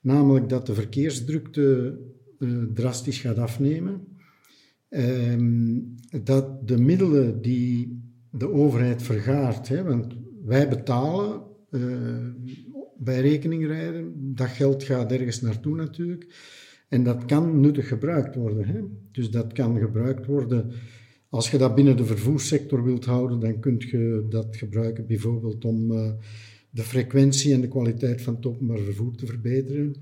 Namelijk 0.00 0.48
dat 0.48 0.66
de 0.66 0.74
verkeersdrukte 0.74 1.98
uh, 2.38 2.62
drastisch 2.74 3.20
gaat 3.20 3.38
afnemen. 3.38 4.00
Ehm, 4.88 5.78
dat 6.24 6.68
de 6.68 6.78
middelen 6.78 7.40
die 7.40 8.02
de 8.30 8.50
overheid 8.50 9.02
vergaart, 9.02 9.68
hè, 9.68 9.82
want 9.82 10.14
wij 10.44 10.68
betalen 10.68 11.42
uh, 11.70 11.82
bij 12.96 13.20
rekeningrijden, 13.20 14.12
dat 14.34 14.48
geld 14.48 14.82
gaat 14.82 15.12
ergens 15.12 15.40
naartoe 15.40 15.76
natuurlijk. 15.76 16.34
En 16.88 17.02
dat 17.02 17.24
kan 17.24 17.60
nuttig 17.60 17.88
gebruikt 17.88 18.34
worden. 18.34 18.66
Hè. 18.66 18.80
Dus 19.12 19.30
dat 19.30 19.52
kan 19.52 19.78
gebruikt 19.78 20.26
worden. 20.26 20.72
Als 21.32 21.50
je 21.50 21.58
dat 21.58 21.74
binnen 21.74 21.96
de 21.96 22.04
vervoerssector 22.04 22.84
wilt 22.84 23.04
houden, 23.04 23.40
dan 23.40 23.60
kun 23.60 23.76
je 23.78 24.26
dat 24.28 24.56
gebruiken 24.56 25.06
bijvoorbeeld 25.06 25.64
om 25.64 25.90
uh, 25.90 26.10
de 26.70 26.82
frequentie 26.82 27.52
en 27.52 27.60
de 27.60 27.68
kwaliteit 27.68 28.22
van 28.22 28.34
het 28.34 28.46
openbaar 28.46 28.78
vervoer 28.78 29.14
te 29.14 29.26
verbeteren. 29.26 29.94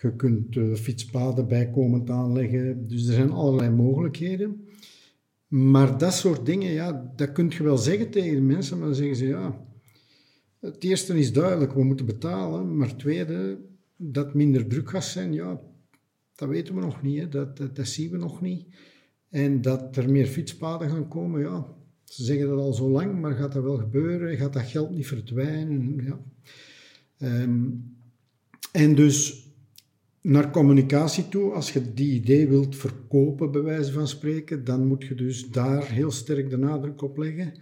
Je 0.00 0.16
kunt 0.16 0.56
uh, 0.56 0.74
fietspaden 0.74 1.48
bijkomend 1.48 2.10
aanleggen. 2.10 2.88
Dus 2.88 3.06
er 3.06 3.14
zijn 3.14 3.30
allerlei 3.30 3.70
mogelijkheden. 3.70 4.68
Maar 5.48 5.98
dat 5.98 6.14
soort 6.14 6.46
dingen, 6.46 6.72
ja, 6.72 7.12
dat 7.16 7.32
kun 7.32 7.52
je 7.56 7.62
wel 7.62 7.78
zeggen 7.78 8.10
tegen 8.10 8.34
de 8.34 8.40
mensen, 8.40 8.78
maar 8.78 8.86
dan 8.86 8.96
zeggen 8.96 9.16
ze 9.16 9.26
ja. 9.26 9.66
Het 10.60 10.84
eerste 10.84 11.18
is 11.18 11.32
duidelijk, 11.32 11.72
we 11.72 11.84
moeten 11.84 12.06
betalen. 12.06 12.76
Maar 12.76 12.88
het 12.88 12.98
tweede, 12.98 13.58
dat 13.96 14.34
minder 14.34 14.66
druk 14.66 14.90
gaat 14.90 15.04
zijn, 15.04 15.32
ja, 15.32 15.60
dat 16.34 16.48
weten 16.48 16.74
we 16.74 16.80
nog 16.80 17.02
niet. 17.02 17.18
Hè. 17.18 17.28
Dat, 17.28 17.56
dat 17.56 17.86
zien 17.88 18.10
we 18.10 18.16
nog 18.16 18.40
niet. 18.40 18.66
En 19.32 19.60
dat 19.60 19.96
er 19.96 20.10
meer 20.10 20.26
fietspaden 20.26 20.90
gaan 20.90 21.08
komen, 21.08 21.40
ja, 21.40 21.66
ze 22.04 22.24
zeggen 22.24 22.48
dat 22.48 22.58
al 22.58 22.72
zo 22.72 22.90
lang, 22.90 23.20
maar 23.20 23.34
gaat 23.34 23.52
dat 23.52 23.62
wel 23.62 23.78
gebeuren? 23.78 24.36
Gaat 24.36 24.52
dat 24.52 24.62
geld 24.62 24.90
niet 24.90 25.06
verdwijnen? 25.06 26.04
Ja. 26.04 26.20
Um, 27.42 27.84
en 28.72 28.94
dus 28.94 29.46
naar 30.20 30.50
communicatie 30.50 31.28
toe, 31.28 31.52
als 31.52 31.72
je 31.72 31.92
die 31.94 32.12
idee 32.12 32.48
wilt 32.48 32.76
verkopen, 32.76 33.50
bij 33.50 33.62
wijze 33.62 33.92
van 33.92 34.08
spreken, 34.08 34.64
dan 34.64 34.86
moet 34.86 35.04
je 35.04 35.14
dus 35.14 35.50
daar 35.50 35.90
heel 35.90 36.10
sterk 36.10 36.50
de 36.50 36.58
nadruk 36.58 37.02
op 37.02 37.16
leggen. 37.16 37.52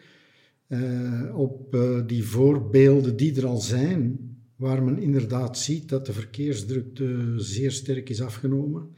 Uh, 0.69 1.39
op 1.39 1.75
uh, 1.75 2.07
die 2.07 2.25
voorbeelden 2.25 3.17
die 3.17 3.37
er 3.37 3.47
al 3.47 3.61
zijn, 3.61 4.19
waar 4.57 4.83
men 4.83 4.99
inderdaad 4.99 5.59
ziet 5.59 5.89
dat 5.89 6.07
de 6.07 6.13
verkeersdrukte 6.13 7.35
zeer 7.37 7.71
sterk 7.71 8.09
is 8.09 8.23
afgenomen. 8.23 8.89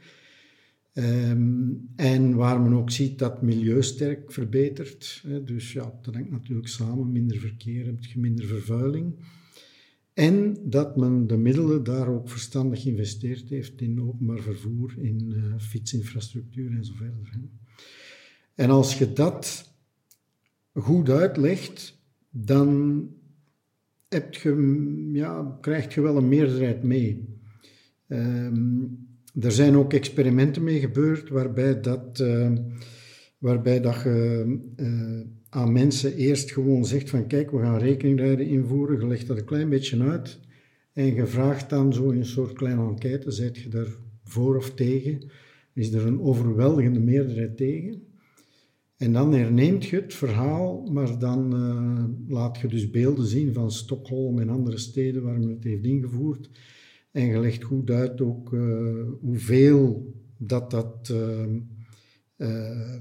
Ehm, 0.93 1.71
en 1.95 2.35
waar 2.35 2.61
men 2.61 2.73
ook 2.73 2.91
ziet 2.91 3.19
dat 3.19 3.41
milieu 3.41 3.83
sterk 3.83 4.31
verbetert. 4.31 5.21
Hè. 5.27 5.43
Dus 5.43 5.73
ja, 5.73 5.99
dat 6.01 6.13
hangt 6.13 6.31
natuurlijk 6.31 6.67
samen. 6.67 7.11
Minder 7.11 7.37
verkeer, 7.37 7.85
heb 7.85 8.03
je 8.03 8.19
minder 8.19 8.45
vervuiling. 8.45 9.15
En 10.13 10.57
dat 10.63 10.97
men 10.97 11.27
de 11.27 11.37
middelen 11.37 11.83
daar 11.83 12.07
ook 12.07 12.29
verstandig 12.29 12.81
geïnvesteerd 12.81 13.49
heeft 13.49 13.81
in 13.81 14.01
openbaar 14.01 14.39
vervoer, 14.39 14.93
in 14.97 15.33
uh, 15.35 15.59
fietsinfrastructuur 15.59 16.71
en 16.71 16.85
zo 16.85 16.93
verder. 16.93 17.29
Hè. 17.31 17.39
En 18.55 18.69
als 18.69 18.97
je 18.97 19.13
dat 19.13 19.71
goed 20.73 21.09
uitlegt, 21.09 22.01
dan 22.29 23.09
heb 24.09 24.33
je, 24.33 25.09
ja, 25.13 25.57
krijg 25.61 25.93
je 25.93 26.01
wel 26.01 26.17
een 26.17 26.27
meerderheid 26.27 26.83
mee. 26.83 27.39
Um, 28.07 29.12
er 29.39 29.51
zijn 29.51 29.75
ook 29.75 29.93
experimenten 29.93 30.63
mee 30.63 30.79
gebeurd 30.79 31.29
waarbij 31.29 31.81
dat, 31.81 32.19
uh, 32.19 32.51
waarbij 33.37 33.81
dat 33.81 34.01
je 34.03 34.59
uh, 34.77 35.19
aan 35.49 35.71
mensen 35.71 36.15
eerst 36.15 36.51
gewoon 36.51 36.85
zegt 36.85 37.09
van 37.09 37.27
kijk, 37.27 37.51
we 37.51 37.59
gaan 37.59 37.77
rekeningrijden 37.77 38.47
invoeren, 38.47 38.99
je 38.99 39.07
legt 39.07 39.27
dat 39.27 39.37
een 39.37 39.45
klein 39.45 39.69
beetje 39.69 40.03
uit 40.03 40.39
en 40.93 41.13
je 41.13 41.27
vraagt 41.27 41.69
dan 41.69 41.93
zo 41.93 42.09
in 42.09 42.19
een 42.19 42.25
soort 42.25 42.53
kleine 42.53 42.81
enquête, 42.81 43.31
zet 43.31 43.57
je 43.57 43.69
daar 43.69 43.87
voor 44.23 44.57
of 44.57 44.73
tegen, 44.73 45.29
is 45.73 45.93
er 45.93 46.05
een 46.05 46.21
overweldigende 46.21 46.99
meerderheid 46.99 47.57
tegen. 47.57 48.01
En 48.97 49.13
dan 49.13 49.33
herneemt 49.33 49.85
je 49.85 49.95
het 49.95 50.13
verhaal, 50.13 50.85
maar 50.91 51.19
dan 51.19 51.55
uh, 51.55 52.03
laat 52.27 52.57
je 52.57 52.67
dus 52.67 52.89
beelden 52.89 53.25
zien 53.25 53.53
van 53.53 53.71
Stockholm 53.71 54.39
en 54.39 54.49
andere 54.49 54.77
steden 54.77 55.23
waar 55.23 55.39
men 55.39 55.49
het 55.49 55.63
heeft 55.63 55.85
ingevoerd. 55.85 56.49
En 57.13 57.25
je 57.25 57.39
legt 57.39 57.63
goed 57.63 57.89
uit 57.89 58.21
ook 58.21 58.51
uh, 58.51 59.07
hoeveel 59.21 60.13
dat 60.37 60.71
dat 60.71 61.09
uh, 61.11 61.45
uh, 62.37 62.95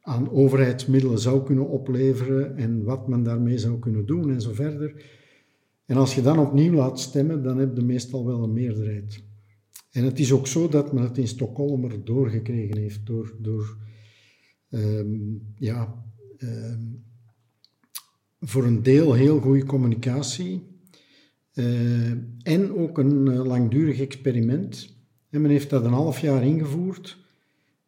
aan 0.00 0.30
overheidsmiddelen 0.30 1.18
zou 1.18 1.44
kunnen 1.44 1.68
opleveren 1.68 2.56
en 2.56 2.84
wat 2.84 3.08
men 3.08 3.22
daarmee 3.22 3.58
zou 3.58 3.78
kunnen 3.78 4.06
doen 4.06 4.30
en 4.30 4.40
zo 4.40 4.52
verder. 4.52 5.04
En 5.86 5.96
als 5.96 6.14
je 6.14 6.22
dan 6.22 6.38
opnieuw 6.38 6.72
laat 6.72 7.00
stemmen, 7.00 7.42
dan 7.42 7.58
heb 7.58 7.76
je 7.76 7.82
meestal 7.82 8.26
wel 8.26 8.42
een 8.42 8.52
meerderheid. 8.52 9.24
En 9.90 10.04
het 10.04 10.18
is 10.18 10.32
ook 10.32 10.46
zo 10.46 10.68
dat 10.68 10.92
men 10.92 11.02
het 11.02 11.18
in 11.18 11.28
Stockholm 11.28 11.84
er 11.84 12.04
doorgekregen 12.04 12.76
heeft 12.76 13.06
door, 13.06 13.36
door 13.38 13.76
um, 14.70 15.42
ja, 15.56 16.04
um, 16.38 17.04
voor 18.40 18.64
een 18.64 18.82
deel 18.82 19.12
heel 19.12 19.40
goede 19.40 19.64
communicatie 19.64 20.71
en 22.42 22.72
ook 22.72 22.98
een 22.98 23.26
uh, 23.26 23.44
langdurig 23.44 24.00
experiment. 24.00 24.96
En 25.30 25.40
men 25.40 25.50
heeft 25.50 25.70
dat 25.70 25.84
een 25.84 25.92
half 25.92 26.20
jaar 26.20 26.44
ingevoerd 26.44 27.20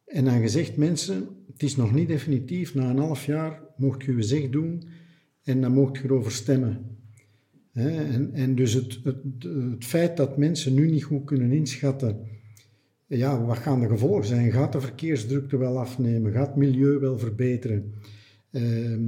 en 0.04 0.25
dan 0.25 0.40
gezegd, 0.40 0.76
mensen, 0.76 1.28
het 1.52 1.62
is 1.62 1.76
nog 1.76 1.92
niet 1.92 2.09
definitief, 2.09 2.75
na 2.75 2.90
een 2.90 2.99
half 2.99 3.26
jaar 3.26 3.61
mocht 3.76 4.04
je 4.04 4.16
je 4.16 4.23
zeg 4.23 4.50
doen 4.50 4.83
en 5.42 5.61
dan 5.61 5.73
mocht 5.73 5.97
je 5.97 6.04
erover 6.04 6.33
stemmen. 6.33 6.99
en, 7.73 8.30
en, 8.33 8.54
dus 8.54 8.73
het, 8.73 9.00
het, 9.04 9.42
het, 9.71 9.85
feit 9.85 10.16
dat 10.16 10.38
mensen 10.38 10.75
nu 10.75 10.90
niet 10.90 11.04
goed 11.04 11.25
kunnen 11.25 11.52
inschatten, 11.52 12.16
ja, 13.06 13.44
wat 13.44 13.59
gaan 13.59 13.80
de 13.80 13.88
gevolgen 13.88 14.25
zijn? 14.25 14.52
Gaat 14.52 14.73
de 14.73 14.80
verkeersdrukte 14.80 15.56
wel 15.56 15.78
afnemen? 15.78 16.33
Gaat 16.33 16.47
het 16.47 16.56
milieu 16.56 16.99
wel 16.99 17.18
verbeteren? 17.18 17.92
Uh, 18.50 18.99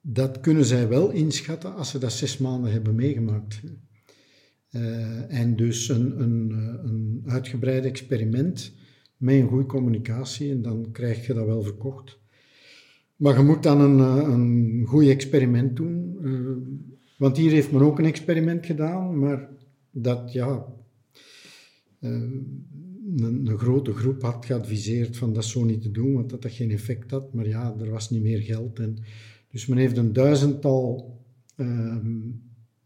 dat 0.00 0.40
kunnen 0.40 0.64
zij 0.64 0.88
wel 0.88 1.10
inschatten 1.10 1.74
als 1.74 1.90
ze 1.90 1.98
dat 1.98 2.12
zes 2.12 2.38
maanden 2.38 2.72
hebben 2.72 2.94
meegemaakt. 2.94 3.60
Uh, 4.70 5.40
en 5.40 5.56
dus 5.56 5.88
een, 5.88 6.20
een, 6.20 6.50
een 6.84 7.22
uitgebreid 7.26 7.84
experiment 7.84 8.72
met 9.16 9.34
een 9.34 9.48
goede 9.48 9.66
communicatie 9.66 10.50
en 10.50 10.62
dan 10.62 10.88
krijg 10.92 11.26
je 11.26 11.34
dat 11.34 11.46
wel 11.46 11.62
verkocht. 11.62 12.18
Maar 13.16 13.36
je 13.36 13.44
moet 13.44 13.62
dan 13.62 13.80
een, 13.80 13.98
een 14.32 14.84
goed 14.86 15.06
experiment 15.06 15.76
doen. 15.76 16.18
Want 17.18 17.36
hier 17.36 17.50
heeft 17.50 17.72
men 17.72 17.82
ook 17.82 17.98
een 17.98 18.04
experiment 18.04 18.66
gedaan, 18.66 19.18
maar 19.18 19.48
dat 19.90 20.32
ja, 20.32 20.66
een, 22.00 22.66
een, 23.16 23.58
grote 23.58 23.92
groep 23.92 24.22
had 24.22 24.46
geadviseerd 24.46 25.16
van 25.16 25.32
dat 25.32 25.44
zo 25.44 25.64
niet 25.64 25.82
te 25.82 25.90
doen, 25.90 26.12
want 26.12 26.30
dat 26.30 26.42
dat 26.42 26.52
geen 26.52 26.70
effect 26.70 27.10
had. 27.10 27.34
Maar 27.34 27.48
ja, 27.48 27.74
er 27.80 27.90
was 27.90 28.10
niet 28.10 28.22
meer 28.22 28.40
geld 28.40 28.78
en 28.78 28.98
dus 29.50 29.66
men 29.66 29.78
heeft 29.78 29.96
een 29.96 30.12
duizendtal 30.12 31.18
uh, 31.56 31.96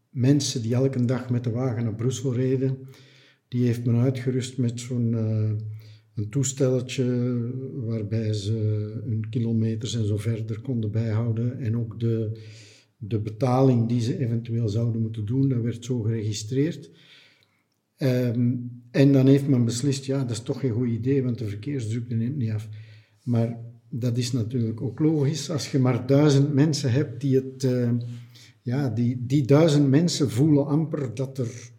mensen 0.09 0.61
die 0.61 0.73
elke 0.73 1.05
dag 1.05 1.29
met 1.29 1.43
de 1.43 1.51
wagen 1.51 1.83
naar 1.83 1.95
Brussel 1.95 2.33
reden, 2.33 2.77
die 3.47 3.65
heeft 3.65 3.85
men 3.85 3.95
uitgerust 3.95 4.57
met 4.57 4.79
zo'n 4.79 5.11
uh, 5.11 5.51
een 6.15 6.29
toestelletje 6.29 7.05
waarbij 7.73 8.33
ze 8.33 8.53
hun 9.05 9.29
kilometers 9.29 9.95
en 9.95 10.05
zo 10.05 10.17
verder 10.17 10.61
konden 10.61 10.91
bijhouden. 10.91 11.59
En 11.59 11.77
ook 11.77 11.99
de, 11.99 12.41
de 12.97 13.19
betaling 13.19 13.87
die 13.87 14.01
ze 14.01 14.19
eventueel 14.19 14.69
zouden 14.69 15.01
moeten 15.01 15.25
doen, 15.25 15.49
dat 15.49 15.61
werd 15.61 15.85
zo 15.85 16.01
geregistreerd. 16.01 16.89
Um, 17.97 18.81
en 18.91 19.11
dan 19.11 19.27
heeft 19.27 19.47
men 19.47 19.65
beslist, 19.65 20.05
ja, 20.05 20.19
dat 20.19 20.31
is 20.31 20.41
toch 20.41 20.59
geen 20.59 20.71
goed 20.71 20.89
idee, 20.89 21.23
want 21.23 21.37
de 21.37 21.45
verkeersdrukte 21.45 22.15
neemt 22.15 22.37
niet 22.37 22.51
af. 22.51 22.69
Maar 23.23 23.57
dat 23.99 24.17
is 24.17 24.31
natuurlijk 24.31 24.81
ook 24.81 24.99
logisch. 24.99 25.49
Als 25.49 25.71
je 25.71 25.79
maar 25.79 26.07
duizend 26.07 26.53
mensen 26.53 26.91
hebt 26.91 27.21
die 27.21 27.35
het... 27.35 27.63
Uh, 27.63 27.89
ja, 28.61 28.89
die, 28.89 29.25
die 29.25 29.45
duizend 29.45 29.89
mensen 29.89 30.31
voelen 30.31 30.67
amper 30.67 31.15
dat 31.15 31.37
er... 31.37 31.69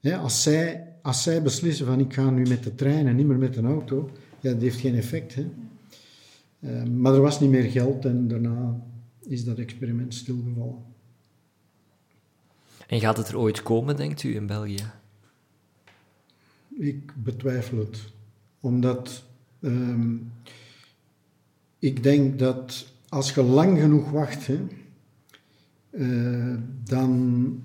Hè, 0.00 0.16
als, 0.16 0.42
zij, 0.42 0.86
als 1.02 1.22
zij 1.22 1.42
beslissen 1.42 1.86
van 1.86 2.00
ik 2.00 2.14
ga 2.14 2.30
nu 2.30 2.48
met 2.48 2.62
de 2.62 2.74
trein 2.74 3.06
en 3.06 3.16
niet 3.16 3.26
meer 3.26 3.38
met 3.38 3.56
een 3.56 3.66
auto, 3.66 4.10
ja, 4.40 4.52
dat 4.52 4.60
heeft 4.60 4.80
geen 4.80 4.94
effect. 4.94 5.34
Hè. 5.34 5.46
Uh, 6.60 6.82
maar 6.82 7.14
er 7.14 7.20
was 7.20 7.40
niet 7.40 7.50
meer 7.50 7.70
geld 7.70 8.04
en 8.04 8.28
daarna 8.28 8.80
is 9.22 9.44
dat 9.44 9.58
experiment 9.58 10.14
stilgevallen. 10.14 10.78
En 12.86 13.00
gaat 13.00 13.16
het 13.16 13.28
er 13.28 13.38
ooit 13.38 13.62
komen, 13.62 13.96
denkt 13.96 14.22
u, 14.22 14.34
in 14.34 14.46
België? 14.46 14.90
Ik 16.78 17.12
betwijfel 17.22 17.78
het. 17.78 18.12
Omdat... 18.60 19.24
Um, 19.60 20.32
ik 21.78 22.02
denk 22.02 22.38
dat 22.38 22.92
als 23.08 23.34
je 23.34 23.42
lang 23.42 23.78
genoeg 23.78 24.10
wacht, 24.10 24.46
hè, 24.46 24.58
uh, 25.90 26.56
dan 26.84 27.62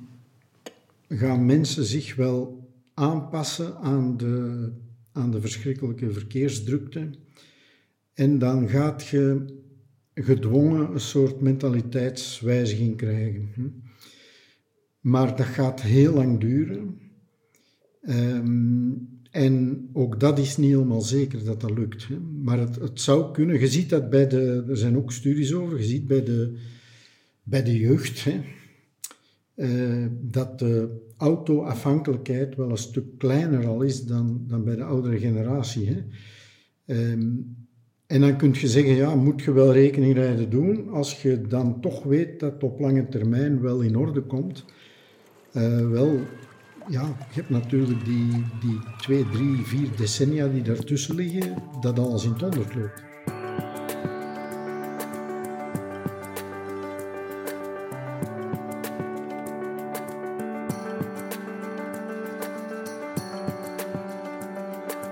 gaan 1.07 1.45
mensen 1.45 1.83
zich 1.83 2.15
wel 2.15 2.69
aanpassen 2.93 3.77
aan 3.77 4.17
de, 4.17 4.69
aan 5.11 5.31
de 5.31 5.41
verschrikkelijke 5.41 6.13
verkeersdrukte. 6.13 7.09
En 8.13 8.39
dan 8.39 8.69
gaat 8.69 9.07
je 9.07 9.45
gedwongen 10.13 10.93
een 10.93 10.99
soort 10.99 11.41
mentaliteitswijziging 11.41 12.97
krijgen. 12.97 13.83
Maar 14.99 15.35
dat 15.35 15.45
gaat 15.45 15.81
heel 15.81 16.13
lang 16.13 16.39
duren. 16.39 16.99
Um, 18.01 19.12
en 19.33 19.89
ook 19.93 20.19
dat 20.19 20.39
is 20.39 20.57
niet 20.57 20.69
helemaal 20.69 21.01
zeker 21.01 21.43
dat 21.43 21.61
dat 21.61 21.77
lukt. 21.77 22.07
Hè. 22.07 22.19
Maar 22.19 22.59
het, 22.59 22.75
het, 22.75 23.01
zou 23.01 23.33
kunnen. 23.33 23.59
Je 23.59 23.67
ziet 23.67 23.89
dat 23.89 24.09
bij 24.09 24.27
de. 24.27 24.65
Er 24.67 24.77
zijn 24.77 24.97
ook 24.97 25.11
studies 25.11 25.53
over. 25.53 25.77
Je 25.77 25.83
ziet 25.83 26.07
bij 26.07 26.23
de, 26.23 26.57
bij 27.43 27.63
de 27.63 27.79
jeugd. 27.79 28.23
Hè, 28.23 28.41
uh, 29.55 30.07
dat 30.21 30.59
de 30.59 31.01
auto-afhankelijkheid 31.17 32.55
wel 32.55 32.69
een 32.69 32.77
stuk 32.77 33.17
kleiner 33.17 33.67
al 33.67 33.81
is 33.81 34.05
dan, 34.05 34.43
dan 34.47 34.63
bij 34.63 34.75
de 34.75 34.83
oudere 34.83 35.19
generatie. 35.19 35.89
Hè. 35.89 36.03
Um, 37.11 37.55
en 38.07 38.21
dan 38.21 38.37
kun 38.37 38.53
je 38.53 38.67
zeggen, 38.67 38.95
ja, 38.95 39.15
moet 39.15 39.41
je 39.41 39.51
wel 39.51 39.73
rekeningrijden 39.73 40.49
doen 40.49 40.89
als 40.89 41.21
je 41.21 41.41
dan 41.41 41.81
toch 41.81 42.03
weet 42.03 42.39
dat 42.39 42.53
het 42.53 42.63
op 42.63 42.79
lange 42.79 43.07
termijn 43.07 43.61
wel 43.61 43.81
in 43.81 43.97
orde 43.97 44.21
komt. 44.21 44.65
Uh, 45.53 45.89
wel, 45.89 46.19
ja, 46.87 47.01
je 47.01 47.33
hebt 47.33 47.49
natuurlijk 47.49 48.05
die, 48.05 48.45
die 48.59 48.79
twee, 48.97 49.29
drie, 49.29 49.65
vier 49.65 49.89
decennia 49.97 50.47
die 50.47 50.61
daartussen 50.61 51.15
liggen, 51.15 51.57
dat 51.81 51.99
alles 51.99 52.23
in 52.23 52.31
het 52.31 52.41
honderd 52.41 52.75
loopt. 52.75 53.03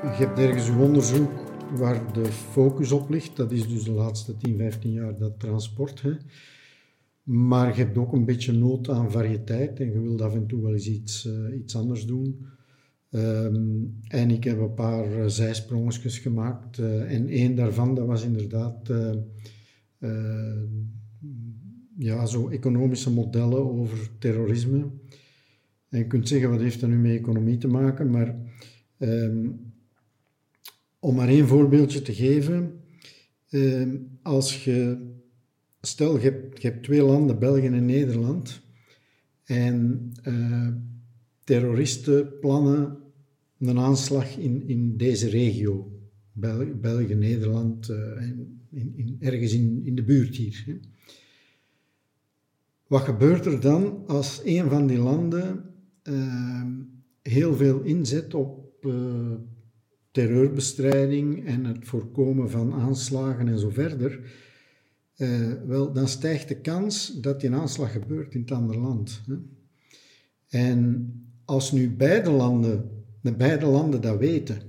Je 0.01 0.27
hebt 0.27 0.39
ergens 0.39 0.67
een 0.67 0.77
onderzoek 0.77 1.31
waar 1.71 2.13
de 2.13 2.25
focus 2.25 2.91
op 2.91 3.09
ligt. 3.09 3.35
Dat 3.35 3.51
is 3.51 3.67
dus 3.67 3.83
de 3.83 3.91
laatste 3.91 4.37
10, 4.37 4.57
15 4.57 4.91
jaar 4.91 5.17
dat 5.17 5.39
transport. 5.39 6.01
Hè. 6.01 6.11
Maar 7.23 7.67
je 7.67 7.83
hebt 7.83 7.97
ook 7.97 8.13
een 8.13 8.25
beetje 8.25 8.51
nood 8.51 8.89
aan 8.89 9.11
variëteit 9.11 9.79
en 9.79 9.91
je 9.91 10.01
wilt 10.01 10.21
af 10.21 10.33
en 10.33 10.47
toe 10.47 10.61
wel 10.61 10.73
eens 10.73 10.87
iets, 10.87 11.25
uh, 11.25 11.57
iets 11.57 11.75
anders 11.75 12.05
doen. 12.05 12.45
Um, 13.09 13.97
en 14.07 14.31
ik 14.31 14.43
heb 14.43 14.59
een 14.59 14.73
paar 14.73 15.19
uh, 15.19 15.25
zijsprongetjes 15.25 16.19
gemaakt. 16.19 16.77
Uh, 16.77 17.13
en 17.13 17.27
één 17.27 17.55
daarvan, 17.55 17.95
dat 17.95 18.07
was 18.07 18.23
inderdaad 18.23 18.89
ja, 21.97 22.25
zo 22.25 22.49
economische 22.49 23.11
modellen 23.11 23.79
over 23.79 24.09
terrorisme. 24.19 24.89
En 25.89 25.99
je 25.99 26.07
kunt 26.07 26.27
zeggen, 26.27 26.49
wat 26.49 26.59
heeft 26.59 26.79
dat 26.79 26.89
nu 26.89 26.97
met 26.97 27.11
economie 27.11 27.57
te 27.57 27.67
maken? 27.67 28.09
Maar 28.09 28.35
um, 28.97 29.73
om 30.99 31.15
maar 31.15 31.27
één 31.27 31.47
voorbeeldje 31.47 32.01
te 32.01 32.13
geven. 32.13 32.71
eh, 33.49 33.87
als 34.21 34.63
je, 34.63 34.97
stel 35.81 36.17
je 36.17 36.23
hebt, 36.23 36.61
je 36.61 36.67
hebt 36.67 36.83
twee 36.83 37.01
landen, 37.01 37.39
België 37.39 37.65
en 37.65 37.85
Nederland, 37.85 38.61
en 39.43 40.11
eh, 40.23 40.67
terroristen 41.43 42.39
plannen 42.39 42.97
een 43.59 43.79
aanslag 43.79 44.37
in, 44.37 44.67
in 44.67 44.97
deze 44.97 45.29
regio, 45.29 45.91
Bel- 46.31 46.75
België, 46.75 47.15
Nederland, 47.15 47.89
en 47.89 48.61
in, 48.71 48.93
in, 48.95 49.15
ergens 49.19 49.53
in, 49.53 49.81
in 49.85 49.95
de 49.95 50.03
buurt 50.03 50.35
hier. 50.35 50.63
Hè. 50.65 50.79
Wat 52.87 53.01
gebeurt 53.01 53.45
er 53.45 53.59
dan 53.59 54.03
als 54.07 54.41
een 54.43 54.69
van 54.69 54.87
die 54.87 54.97
landen 54.97 55.63
eh, 56.03 56.65
heel 57.21 57.55
veel 57.55 57.81
inzet 57.81 58.33
op 58.33 58.85
eh, 58.85 59.33
terreurbestrijding 60.11 61.45
en 61.45 61.65
het 61.65 61.87
voorkomen 61.87 62.49
van 62.49 62.73
aanslagen 62.73 63.47
en 63.47 63.59
zo 63.59 63.69
verder? 63.69 64.19
Eh, 65.21 65.51
wel, 65.65 65.93
dan 65.93 66.07
stijgt 66.07 66.47
de 66.47 66.55
kans 66.55 67.19
dat 67.19 67.41
die 67.41 67.51
aanslag 67.51 67.91
gebeurt 67.91 68.33
in 68.33 68.41
het 68.41 68.51
andere 68.51 68.79
land. 68.79 69.21
Hè. 69.27 69.35
En 70.47 71.11
als 71.45 71.71
nu 71.71 71.89
beide 71.89 72.31
landen, 72.31 72.89
de 73.21 73.33
beide 73.33 73.65
landen 73.65 74.01
dat 74.01 74.17
weten, 74.17 74.61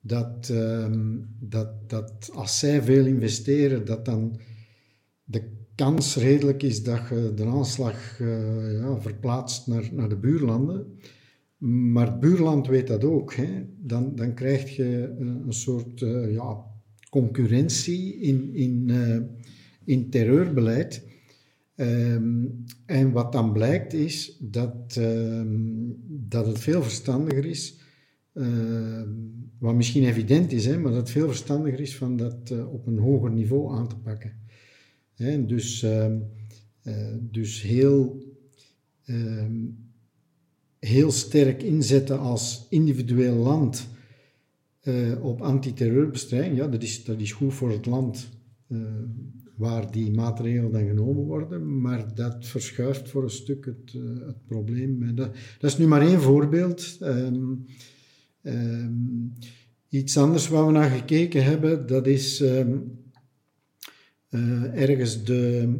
dat, 0.00 0.48
ehm, 0.52 1.16
dat, 1.38 1.90
dat 1.90 2.30
als 2.34 2.58
zij 2.58 2.82
veel 2.82 3.06
investeren, 3.06 3.84
dat 3.84 4.04
dan 4.04 4.40
de 5.24 5.42
kans 5.74 6.16
redelijk 6.16 6.62
is 6.62 6.82
dat 6.82 7.08
je 7.08 7.32
de 7.34 7.44
aanslag 7.44 8.20
eh, 8.20 8.72
ja, 8.72 9.00
verplaatst 9.00 9.66
naar, 9.66 9.88
naar 9.92 10.08
de 10.08 10.16
buurlanden. 10.16 10.98
Maar 11.92 12.06
het 12.06 12.20
buurland 12.20 12.66
weet 12.66 12.86
dat 12.86 13.04
ook. 13.04 13.34
Hè. 13.34 13.66
Dan, 13.78 14.14
dan 14.14 14.34
krijg 14.34 14.76
je 14.76 15.14
eh, 15.18 15.26
een 15.26 15.52
soort 15.52 16.00
ja, 16.28 16.64
concurrentie 17.10 18.20
in, 18.20 18.54
in, 18.54 18.90
in 19.84 20.10
terreurbeleid. 20.10 21.02
Ehm, 21.74 22.44
en 22.86 23.12
wat 23.12 23.32
dan 23.32 23.52
blijkt 23.52 23.92
is 23.92 24.36
dat, 24.40 24.96
ehm, 24.96 25.48
dat 26.06 26.46
het 26.46 26.58
veel 26.58 26.82
verstandiger 26.82 27.44
is, 27.44 27.78
ehm, 28.32 29.08
wat 29.58 29.74
misschien 29.74 30.04
evident 30.04 30.52
is, 30.52 30.66
hè, 30.66 30.78
maar 30.78 30.92
dat 30.92 31.00
het 31.00 31.10
veel 31.10 31.26
verstandiger 31.26 31.80
is 31.80 31.96
van 31.96 32.16
dat 32.16 32.50
eh, 32.50 32.72
op 32.72 32.86
een 32.86 32.98
hoger 32.98 33.30
niveau 33.30 33.74
aan 33.74 33.88
te 33.88 33.96
pakken. 33.96 34.32
Hè, 35.14 35.46
dus, 35.46 35.82
eh, 35.82 36.12
dus 37.20 37.62
heel, 37.62 38.28
heel 40.78 41.10
sterk 41.10 41.62
inzetten 41.62 42.18
als 42.18 42.66
individueel 42.70 43.34
land 43.34 43.88
eh, 44.80 45.24
op 45.24 45.40
antiterreurbestrijding, 45.40 46.56
ja, 46.56 46.68
dat 46.68 46.82
is, 46.82 47.04
dat 47.04 47.20
is 47.20 47.32
goed 47.32 47.54
voor 47.54 47.70
het 47.70 47.86
land 47.86 48.28
waar 49.60 49.90
die 49.90 50.12
maatregelen 50.12 50.72
dan 50.72 50.86
genomen 50.86 51.24
worden, 51.24 51.80
maar 51.80 52.14
dat 52.14 52.46
verschuift 52.46 53.08
voor 53.08 53.22
een 53.22 53.30
stuk 53.30 53.64
het, 53.64 53.94
eh, 53.94 54.26
het 54.26 54.46
probleem. 54.46 55.14
Dat, 55.14 55.30
dat 55.58 55.70
is 55.70 55.78
nu 55.78 55.86
maar 55.86 56.02
één 56.02 56.20
voorbeeld. 56.20 56.96
Ehm, 57.00 57.54
ehm, 58.42 58.92
iets 59.88 60.16
anders 60.16 60.48
waar 60.48 60.66
we 60.66 60.72
naar 60.72 60.90
gekeken 60.90 61.44
hebben, 61.44 61.86
dat 61.86 62.06
is 62.06 62.40
ehm, 62.40 62.78
eh, 64.28 64.88
ergens 64.88 65.24
de, 65.24 65.74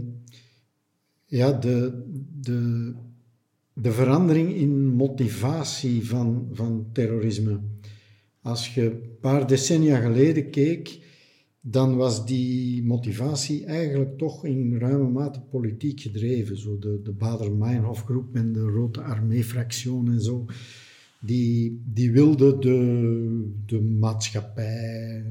ja, 1.26 1.52
de, 1.52 2.02
de, 2.40 2.92
de 3.72 3.92
verandering 3.92 4.54
in 4.54 4.86
motivatie 4.86 6.06
van, 6.06 6.48
van 6.52 6.86
terrorisme. 6.92 7.60
Als 8.42 8.74
je 8.74 8.82
een 8.82 9.18
paar 9.20 9.46
decennia 9.46 10.00
geleden 10.00 10.50
keek, 10.50 11.08
dan 11.60 11.96
was 11.96 12.26
die 12.26 12.84
motivatie 12.84 13.64
eigenlijk 13.64 14.18
toch 14.18 14.44
in 14.44 14.78
ruime 14.78 15.08
mate 15.08 15.40
politiek 15.40 16.00
gedreven. 16.00 16.58
Zo 16.58 16.78
de, 16.78 17.00
de 17.02 17.12
Bader-Meinhof-groep 17.12 18.34
en 18.34 18.52
de 18.52 18.60
Rode 18.60 19.00
Armee-fractie 19.00 19.90
en 20.06 20.20
zo. 20.20 20.44
Die, 21.20 21.82
die 21.86 22.12
wilden 22.12 22.60
de, 22.60 23.50
de 23.66 23.80
maatschappij 23.80 25.24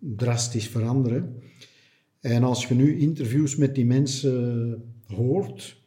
drastisch 0.00 0.68
veranderen. 0.68 1.34
En 2.20 2.42
als 2.42 2.66
je 2.66 2.74
nu 2.74 2.98
interviews 2.98 3.56
met 3.56 3.74
die 3.74 3.86
mensen 3.86 4.82
hoort, 5.06 5.82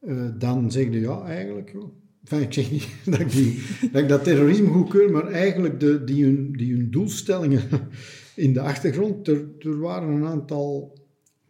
uh, 0.00 0.28
dan 0.38 0.70
zeg 0.70 0.84
je 0.84 1.00
ja, 1.00 1.24
eigenlijk. 1.24 1.74
Enfin, 2.20 2.40
ik 2.40 2.52
zeg 2.52 2.70
niet 2.70 2.88
dat 3.04 3.20
ik, 3.20 3.30
die, 3.30 3.62
dat 3.92 4.02
ik 4.02 4.08
dat 4.08 4.24
terrorisme 4.24 4.66
goedkeur, 4.68 5.10
maar 5.10 5.26
eigenlijk 5.26 5.80
de, 5.80 6.04
die, 6.04 6.24
hun, 6.24 6.52
die 6.52 6.72
hun 6.72 6.90
doelstellingen 6.90 7.62
in 8.40 8.52
de 8.52 8.60
achtergrond. 8.60 9.28
Er, 9.28 9.48
er 9.58 9.78
waren 9.78 10.08
een 10.08 10.24
aantal 10.24 10.98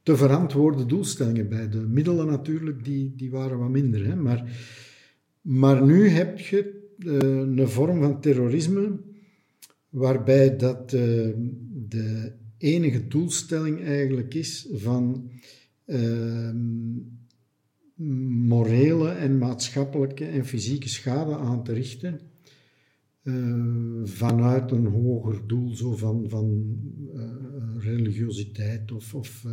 te 0.02 0.16
verantwoorde 0.16 0.86
doelstellingen 0.86 1.48
bij. 1.48 1.68
De 1.68 1.78
middelen 1.78 2.26
natuurlijk, 2.26 2.84
die, 2.84 3.14
die 3.16 3.30
waren 3.30 3.58
wat 3.58 3.68
minder. 3.68 4.06
Hè? 4.06 4.16
Maar, 4.16 4.58
maar 5.40 5.86
nu 5.86 6.08
heb 6.08 6.38
je 6.38 6.88
uh, 6.98 7.18
een 7.56 7.68
vorm 7.68 8.00
van 8.00 8.20
terrorisme 8.20 9.00
waarbij 9.88 10.56
dat 10.56 10.92
uh, 10.92 11.00
de 11.88 12.32
enige 12.58 13.06
doelstelling 13.06 13.84
eigenlijk 13.84 14.34
is 14.34 14.68
van 14.72 15.30
uh, 15.86 16.50
morele 18.48 19.08
en 19.08 19.38
maatschappelijke 19.38 20.24
en 20.24 20.46
fysieke 20.46 20.88
schade 20.88 21.36
aan 21.36 21.64
te 21.64 21.72
richten 21.72 22.29
uh, 23.30 24.06
vanuit 24.08 24.70
een 24.70 24.86
hoger 24.86 25.46
doel, 25.46 25.74
zo 25.76 25.96
van, 25.96 26.24
van 26.28 26.76
uh, 27.14 27.22
religiositeit. 27.78 28.92
Of, 28.92 29.14
of, 29.14 29.44
uh, 29.46 29.52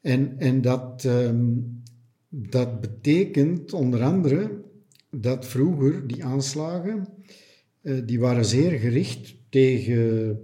en 0.00 0.38
en 0.38 0.60
dat, 0.60 1.04
um, 1.04 1.82
dat 2.28 2.80
betekent 2.80 3.72
onder 3.72 4.02
andere 4.02 4.62
dat 5.10 5.46
vroeger 5.46 6.06
die 6.06 6.24
aanslagen, 6.24 7.08
die 8.04 8.20
waren 8.20 8.44
zeer 8.44 8.78
gericht 8.78 9.36
tegen 9.48 10.38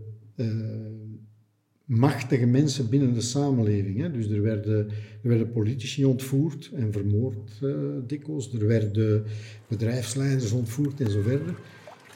machtige 1.85 2.46
mensen 2.46 2.90
binnen 2.90 3.14
de 3.14 3.20
samenleving. 3.20 4.00
Hè. 4.00 4.11
Dus 4.11 4.28
er 4.28 4.42
werden, 4.42 4.88
er 5.22 5.28
werden 5.28 5.50
politici 5.50 6.04
ontvoerd 6.04 6.70
en 6.74 6.92
vermoord 6.92 7.61
dikwijls. 8.06 8.52
Er 8.52 8.66
werden 8.66 9.24
bedrijfsleiders 9.68 10.52
ontvoerd 10.52 11.00
en 11.00 11.11
zo 11.11 11.20
verder. 11.20 11.54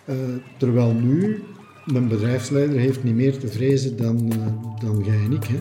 Uh, 0.09 0.17
terwijl 0.59 0.93
nu, 0.93 1.43
een 1.87 2.09
bedrijfsleider 2.09 2.79
heeft 2.79 3.05
niet 3.05 3.15
meer 3.15 3.39
te 3.39 3.49
vrezen 3.49 3.97
dan, 3.97 4.33
uh, 4.33 4.47
dan 4.81 5.05
jij 5.05 5.25
en 5.25 5.33
ik. 5.33 5.45
Hè. 5.45 5.61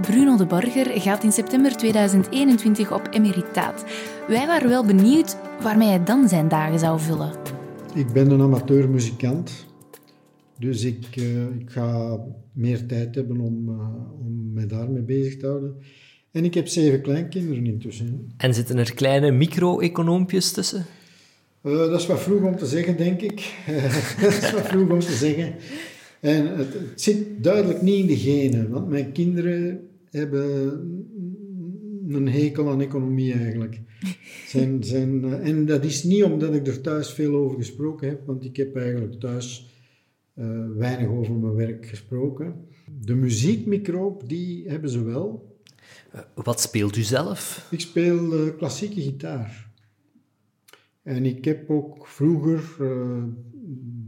Bruno 0.00 0.36
de 0.36 0.46
Borger 0.46 1.00
gaat 1.00 1.24
in 1.24 1.32
september 1.32 1.76
2021 1.76 2.92
op 2.92 3.08
emeritaat. 3.10 3.84
Wij 4.28 4.46
waren 4.46 4.68
wel 4.68 4.84
benieuwd 4.84 5.36
waarmee 5.62 5.88
hij 5.88 6.04
dan 6.04 6.28
zijn 6.28 6.48
dagen 6.48 6.78
zou 6.78 7.00
vullen. 7.00 7.32
Ik 7.94 8.12
ben 8.12 8.30
een 8.30 8.40
amateurmuzikant, 8.40 9.66
dus 10.58 10.84
ik, 10.84 11.16
uh, 11.16 11.46
ik 11.58 11.70
ga 11.70 12.18
meer 12.52 12.86
tijd 12.86 13.14
hebben 13.14 13.40
om, 13.40 13.68
om 14.20 14.52
me 14.52 14.66
daarmee 14.66 15.02
bezig 15.02 15.36
te 15.36 15.46
houden. 15.46 15.76
En 16.32 16.44
ik 16.44 16.54
heb 16.54 16.68
zeven 16.68 17.00
kleinkinderen 17.00 17.66
intussen. 17.66 18.32
En 18.36 18.54
zitten 18.54 18.78
er 18.78 18.94
kleine 18.94 19.30
micro-econoompjes 19.30 20.52
tussen? 20.52 20.86
Uh, 21.62 21.76
dat 21.76 22.00
is 22.00 22.06
wat 22.06 22.20
vroeg 22.20 22.42
om 22.42 22.56
te 22.56 22.66
zeggen, 22.66 22.96
denk 22.96 23.20
ik. 23.20 23.54
dat 24.20 24.32
is 24.32 24.52
wat 24.52 24.66
vroeg 24.66 24.90
om 24.90 25.00
te 25.00 25.12
zeggen. 25.12 25.54
En 26.20 26.56
het, 26.58 26.72
het, 26.72 27.00
zit 27.00 27.42
duidelijk 27.42 27.82
niet 27.82 28.00
in 28.00 28.06
de 28.06 28.16
genen, 28.16 28.70
want 28.70 28.88
mijn 28.88 29.12
kinderen 29.12 29.88
hebben 30.10 30.80
een 32.08 32.28
hekel 32.28 32.70
aan 32.70 32.80
economie 32.80 33.32
eigenlijk. 33.32 33.80
Zijn, 34.46 34.84
zijn, 34.84 35.24
en 35.24 35.66
dat 35.66 35.84
is 35.84 36.04
niet 36.04 36.24
omdat 36.24 36.54
ik 36.54 36.66
er 36.66 36.80
thuis 36.80 37.10
veel 37.10 37.34
over 37.34 37.56
gesproken 37.56 38.08
heb, 38.08 38.26
want 38.26 38.44
ik 38.44 38.56
heb 38.56 38.76
eigenlijk 38.76 39.20
thuis 39.20 39.68
uh, 40.34 40.46
weinig 40.76 41.08
over 41.08 41.34
mijn 41.34 41.54
werk 41.54 41.86
gesproken. 41.86 42.54
De 43.00 43.14
muziekmicroop, 43.14 44.28
die 44.28 44.68
hebben 44.68 44.90
ze 44.90 45.04
wel. 45.04 45.49
Uh, 46.14 46.20
wat 46.34 46.60
speelt 46.60 46.96
u 46.96 47.02
zelf? 47.02 47.66
Ik 47.70 47.80
speel 47.80 48.46
uh, 48.46 48.56
klassieke 48.56 49.00
gitaar. 49.00 49.68
En 51.02 51.26
ik 51.26 51.44
heb 51.44 51.70
ook 51.70 52.06
vroeger 52.06 52.62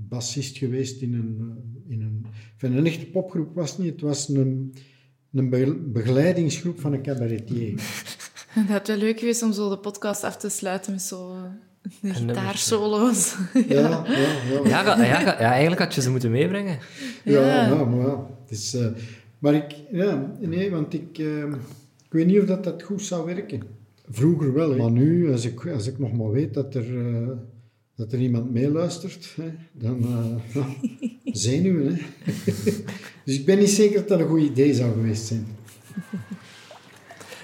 bassist 0.08 0.58
geweest 0.58 1.02
in 1.02 1.14
een, 1.14 1.56
in 1.88 2.00
een... 2.00 2.26
Enfin, 2.52 2.76
een 2.76 2.86
echte 2.86 3.06
popgroep 3.06 3.54
was 3.54 3.70
het 3.70 3.78
niet, 3.78 3.92
het 3.92 4.00
was 4.00 4.28
een, 4.28 4.74
een 5.32 5.92
begeleidingsgroep 5.92 6.80
van 6.80 6.92
een 6.92 7.02
cabaretier. 7.02 7.74
Dat 8.54 8.66
had 8.66 8.86
wel 8.86 8.96
leuk 8.96 9.18
geweest 9.18 9.42
om 9.42 9.52
zo 9.52 9.68
de 9.68 9.78
podcast 9.78 10.24
af 10.24 10.36
te 10.36 10.48
sluiten 10.48 10.92
met 10.92 11.02
zo 11.02 11.36
uh, 12.02 12.14
gitaarsolo's. 12.14 13.34
ja. 13.68 13.80
Ja, 13.80 14.04
ja, 14.06 14.24
ja. 14.64 14.68
Ja, 14.68 15.04
ja, 15.04 15.20
ja, 15.20 15.36
eigenlijk 15.36 15.80
had 15.80 15.94
je 15.94 16.00
ze 16.00 16.10
moeten 16.10 16.30
meebrengen. 16.30 16.78
Ja, 17.24 17.66
ja, 17.66 17.84
maar 17.84 18.00
ja. 18.00 18.26
Het 18.42 18.50
is, 18.50 18.74
uh, 18.74 18.86
maar 19.42 19.54
ik, 19.54 19.74
ja, 19.90 20.36
nee, 20.40 20.70
want 20.70 20.94
ik, 20.94 21.18
uh, 21.18 21.44
ik 22.04 22.10
weet 22.10 22.26
niet 22.26 22.40
of 22.40 22.46
dat, 22.46 22.64
dat 22.64 22.82
goed 22.82 23.02
zou 23.02 23.26
werken. 23.26 23.62
Vroeger 24.08 24.52
wel, 24.52 24.70
hè. 24.70 24.76
maar 24.76 24.90
nu, 24.90 25.32
als 25.32 25.44
ik, 25.44 25.66
als 25.66 25.86
ik 25.86 25.98
nog 25.98 26.12
maar 26.12 26.30
weet 26.30 26.54
dat 26.54 26.74
er, 26.74 26.90
uh, 26.90 27.28
dat 27.94 28.12
er 28.12 28.18
iemand 28.18 28.52
meeluistert, 28.52 29.36
hè, 29.36 29.50
dan 29.72 29.98
uh, 30.56 30.66
zenuwen. 31.24 31.94
Hè. 31.94 32.02
dus 33.24 33.38
ik 33.38 33.46
ben 33.46 33.58
niet 33.58 33.70
zeker 33.70 33.96
dat 33.96 34.08
dat 34.08 34.20
een 34.20 34.26
goed 34.26 34.40
idee 34.40 34.74
zou 34.74 34.92
geweest 34.92 35.26
zijn. 35.26 35.46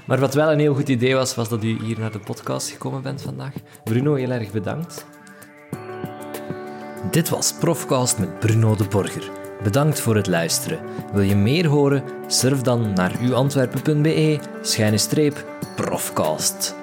Maar 0.06 0.20
wat 0.20 0.34
wel 0.34 0.52
een 0.52 0.58
heel 0.58 0.74
goed 0.74 0.88
idee 0.88 1.14
was, 1.14 1.34
was 1.34 1.48
dat 1.48 1.64
u 1.64 1.84
hier 1.84 1.98
naar 1.98 2.12
de 2.12 2.20
podcast 2.20 2.70
gekomen 2.70 3.02
bent 3.02 3.22
vandaag. 3.22 3.54
Bruno, 3.84 4.14
heel 4.14 4.30
erg 4.30 4.52
bedankt. 4.52 5.06
Dit 7.10 7.28
was 7.28 7.54
Profcast 7.54 8.18
met 8.18 8.38
Bruno 8.38 8.76
de 8.76 8.84
Borger. 8.84 9.47
Bedankt 9.62 10.00
voor 10.00 10.16
het 10.16 10.26
luisteren. 10.26 10.78
Wil 11.12 11.22
je 11.22 11.36
meer 11.36 11.66
horen? 11.66 12.02
Surf 12.26 12.60
dan 12.60 12.92
naar 12.92 13.20
uantwerpen.be, 13.20 14.38
schuine 14.62 14.98
streep, 14.98 15.44
profcast. 15.76 16.77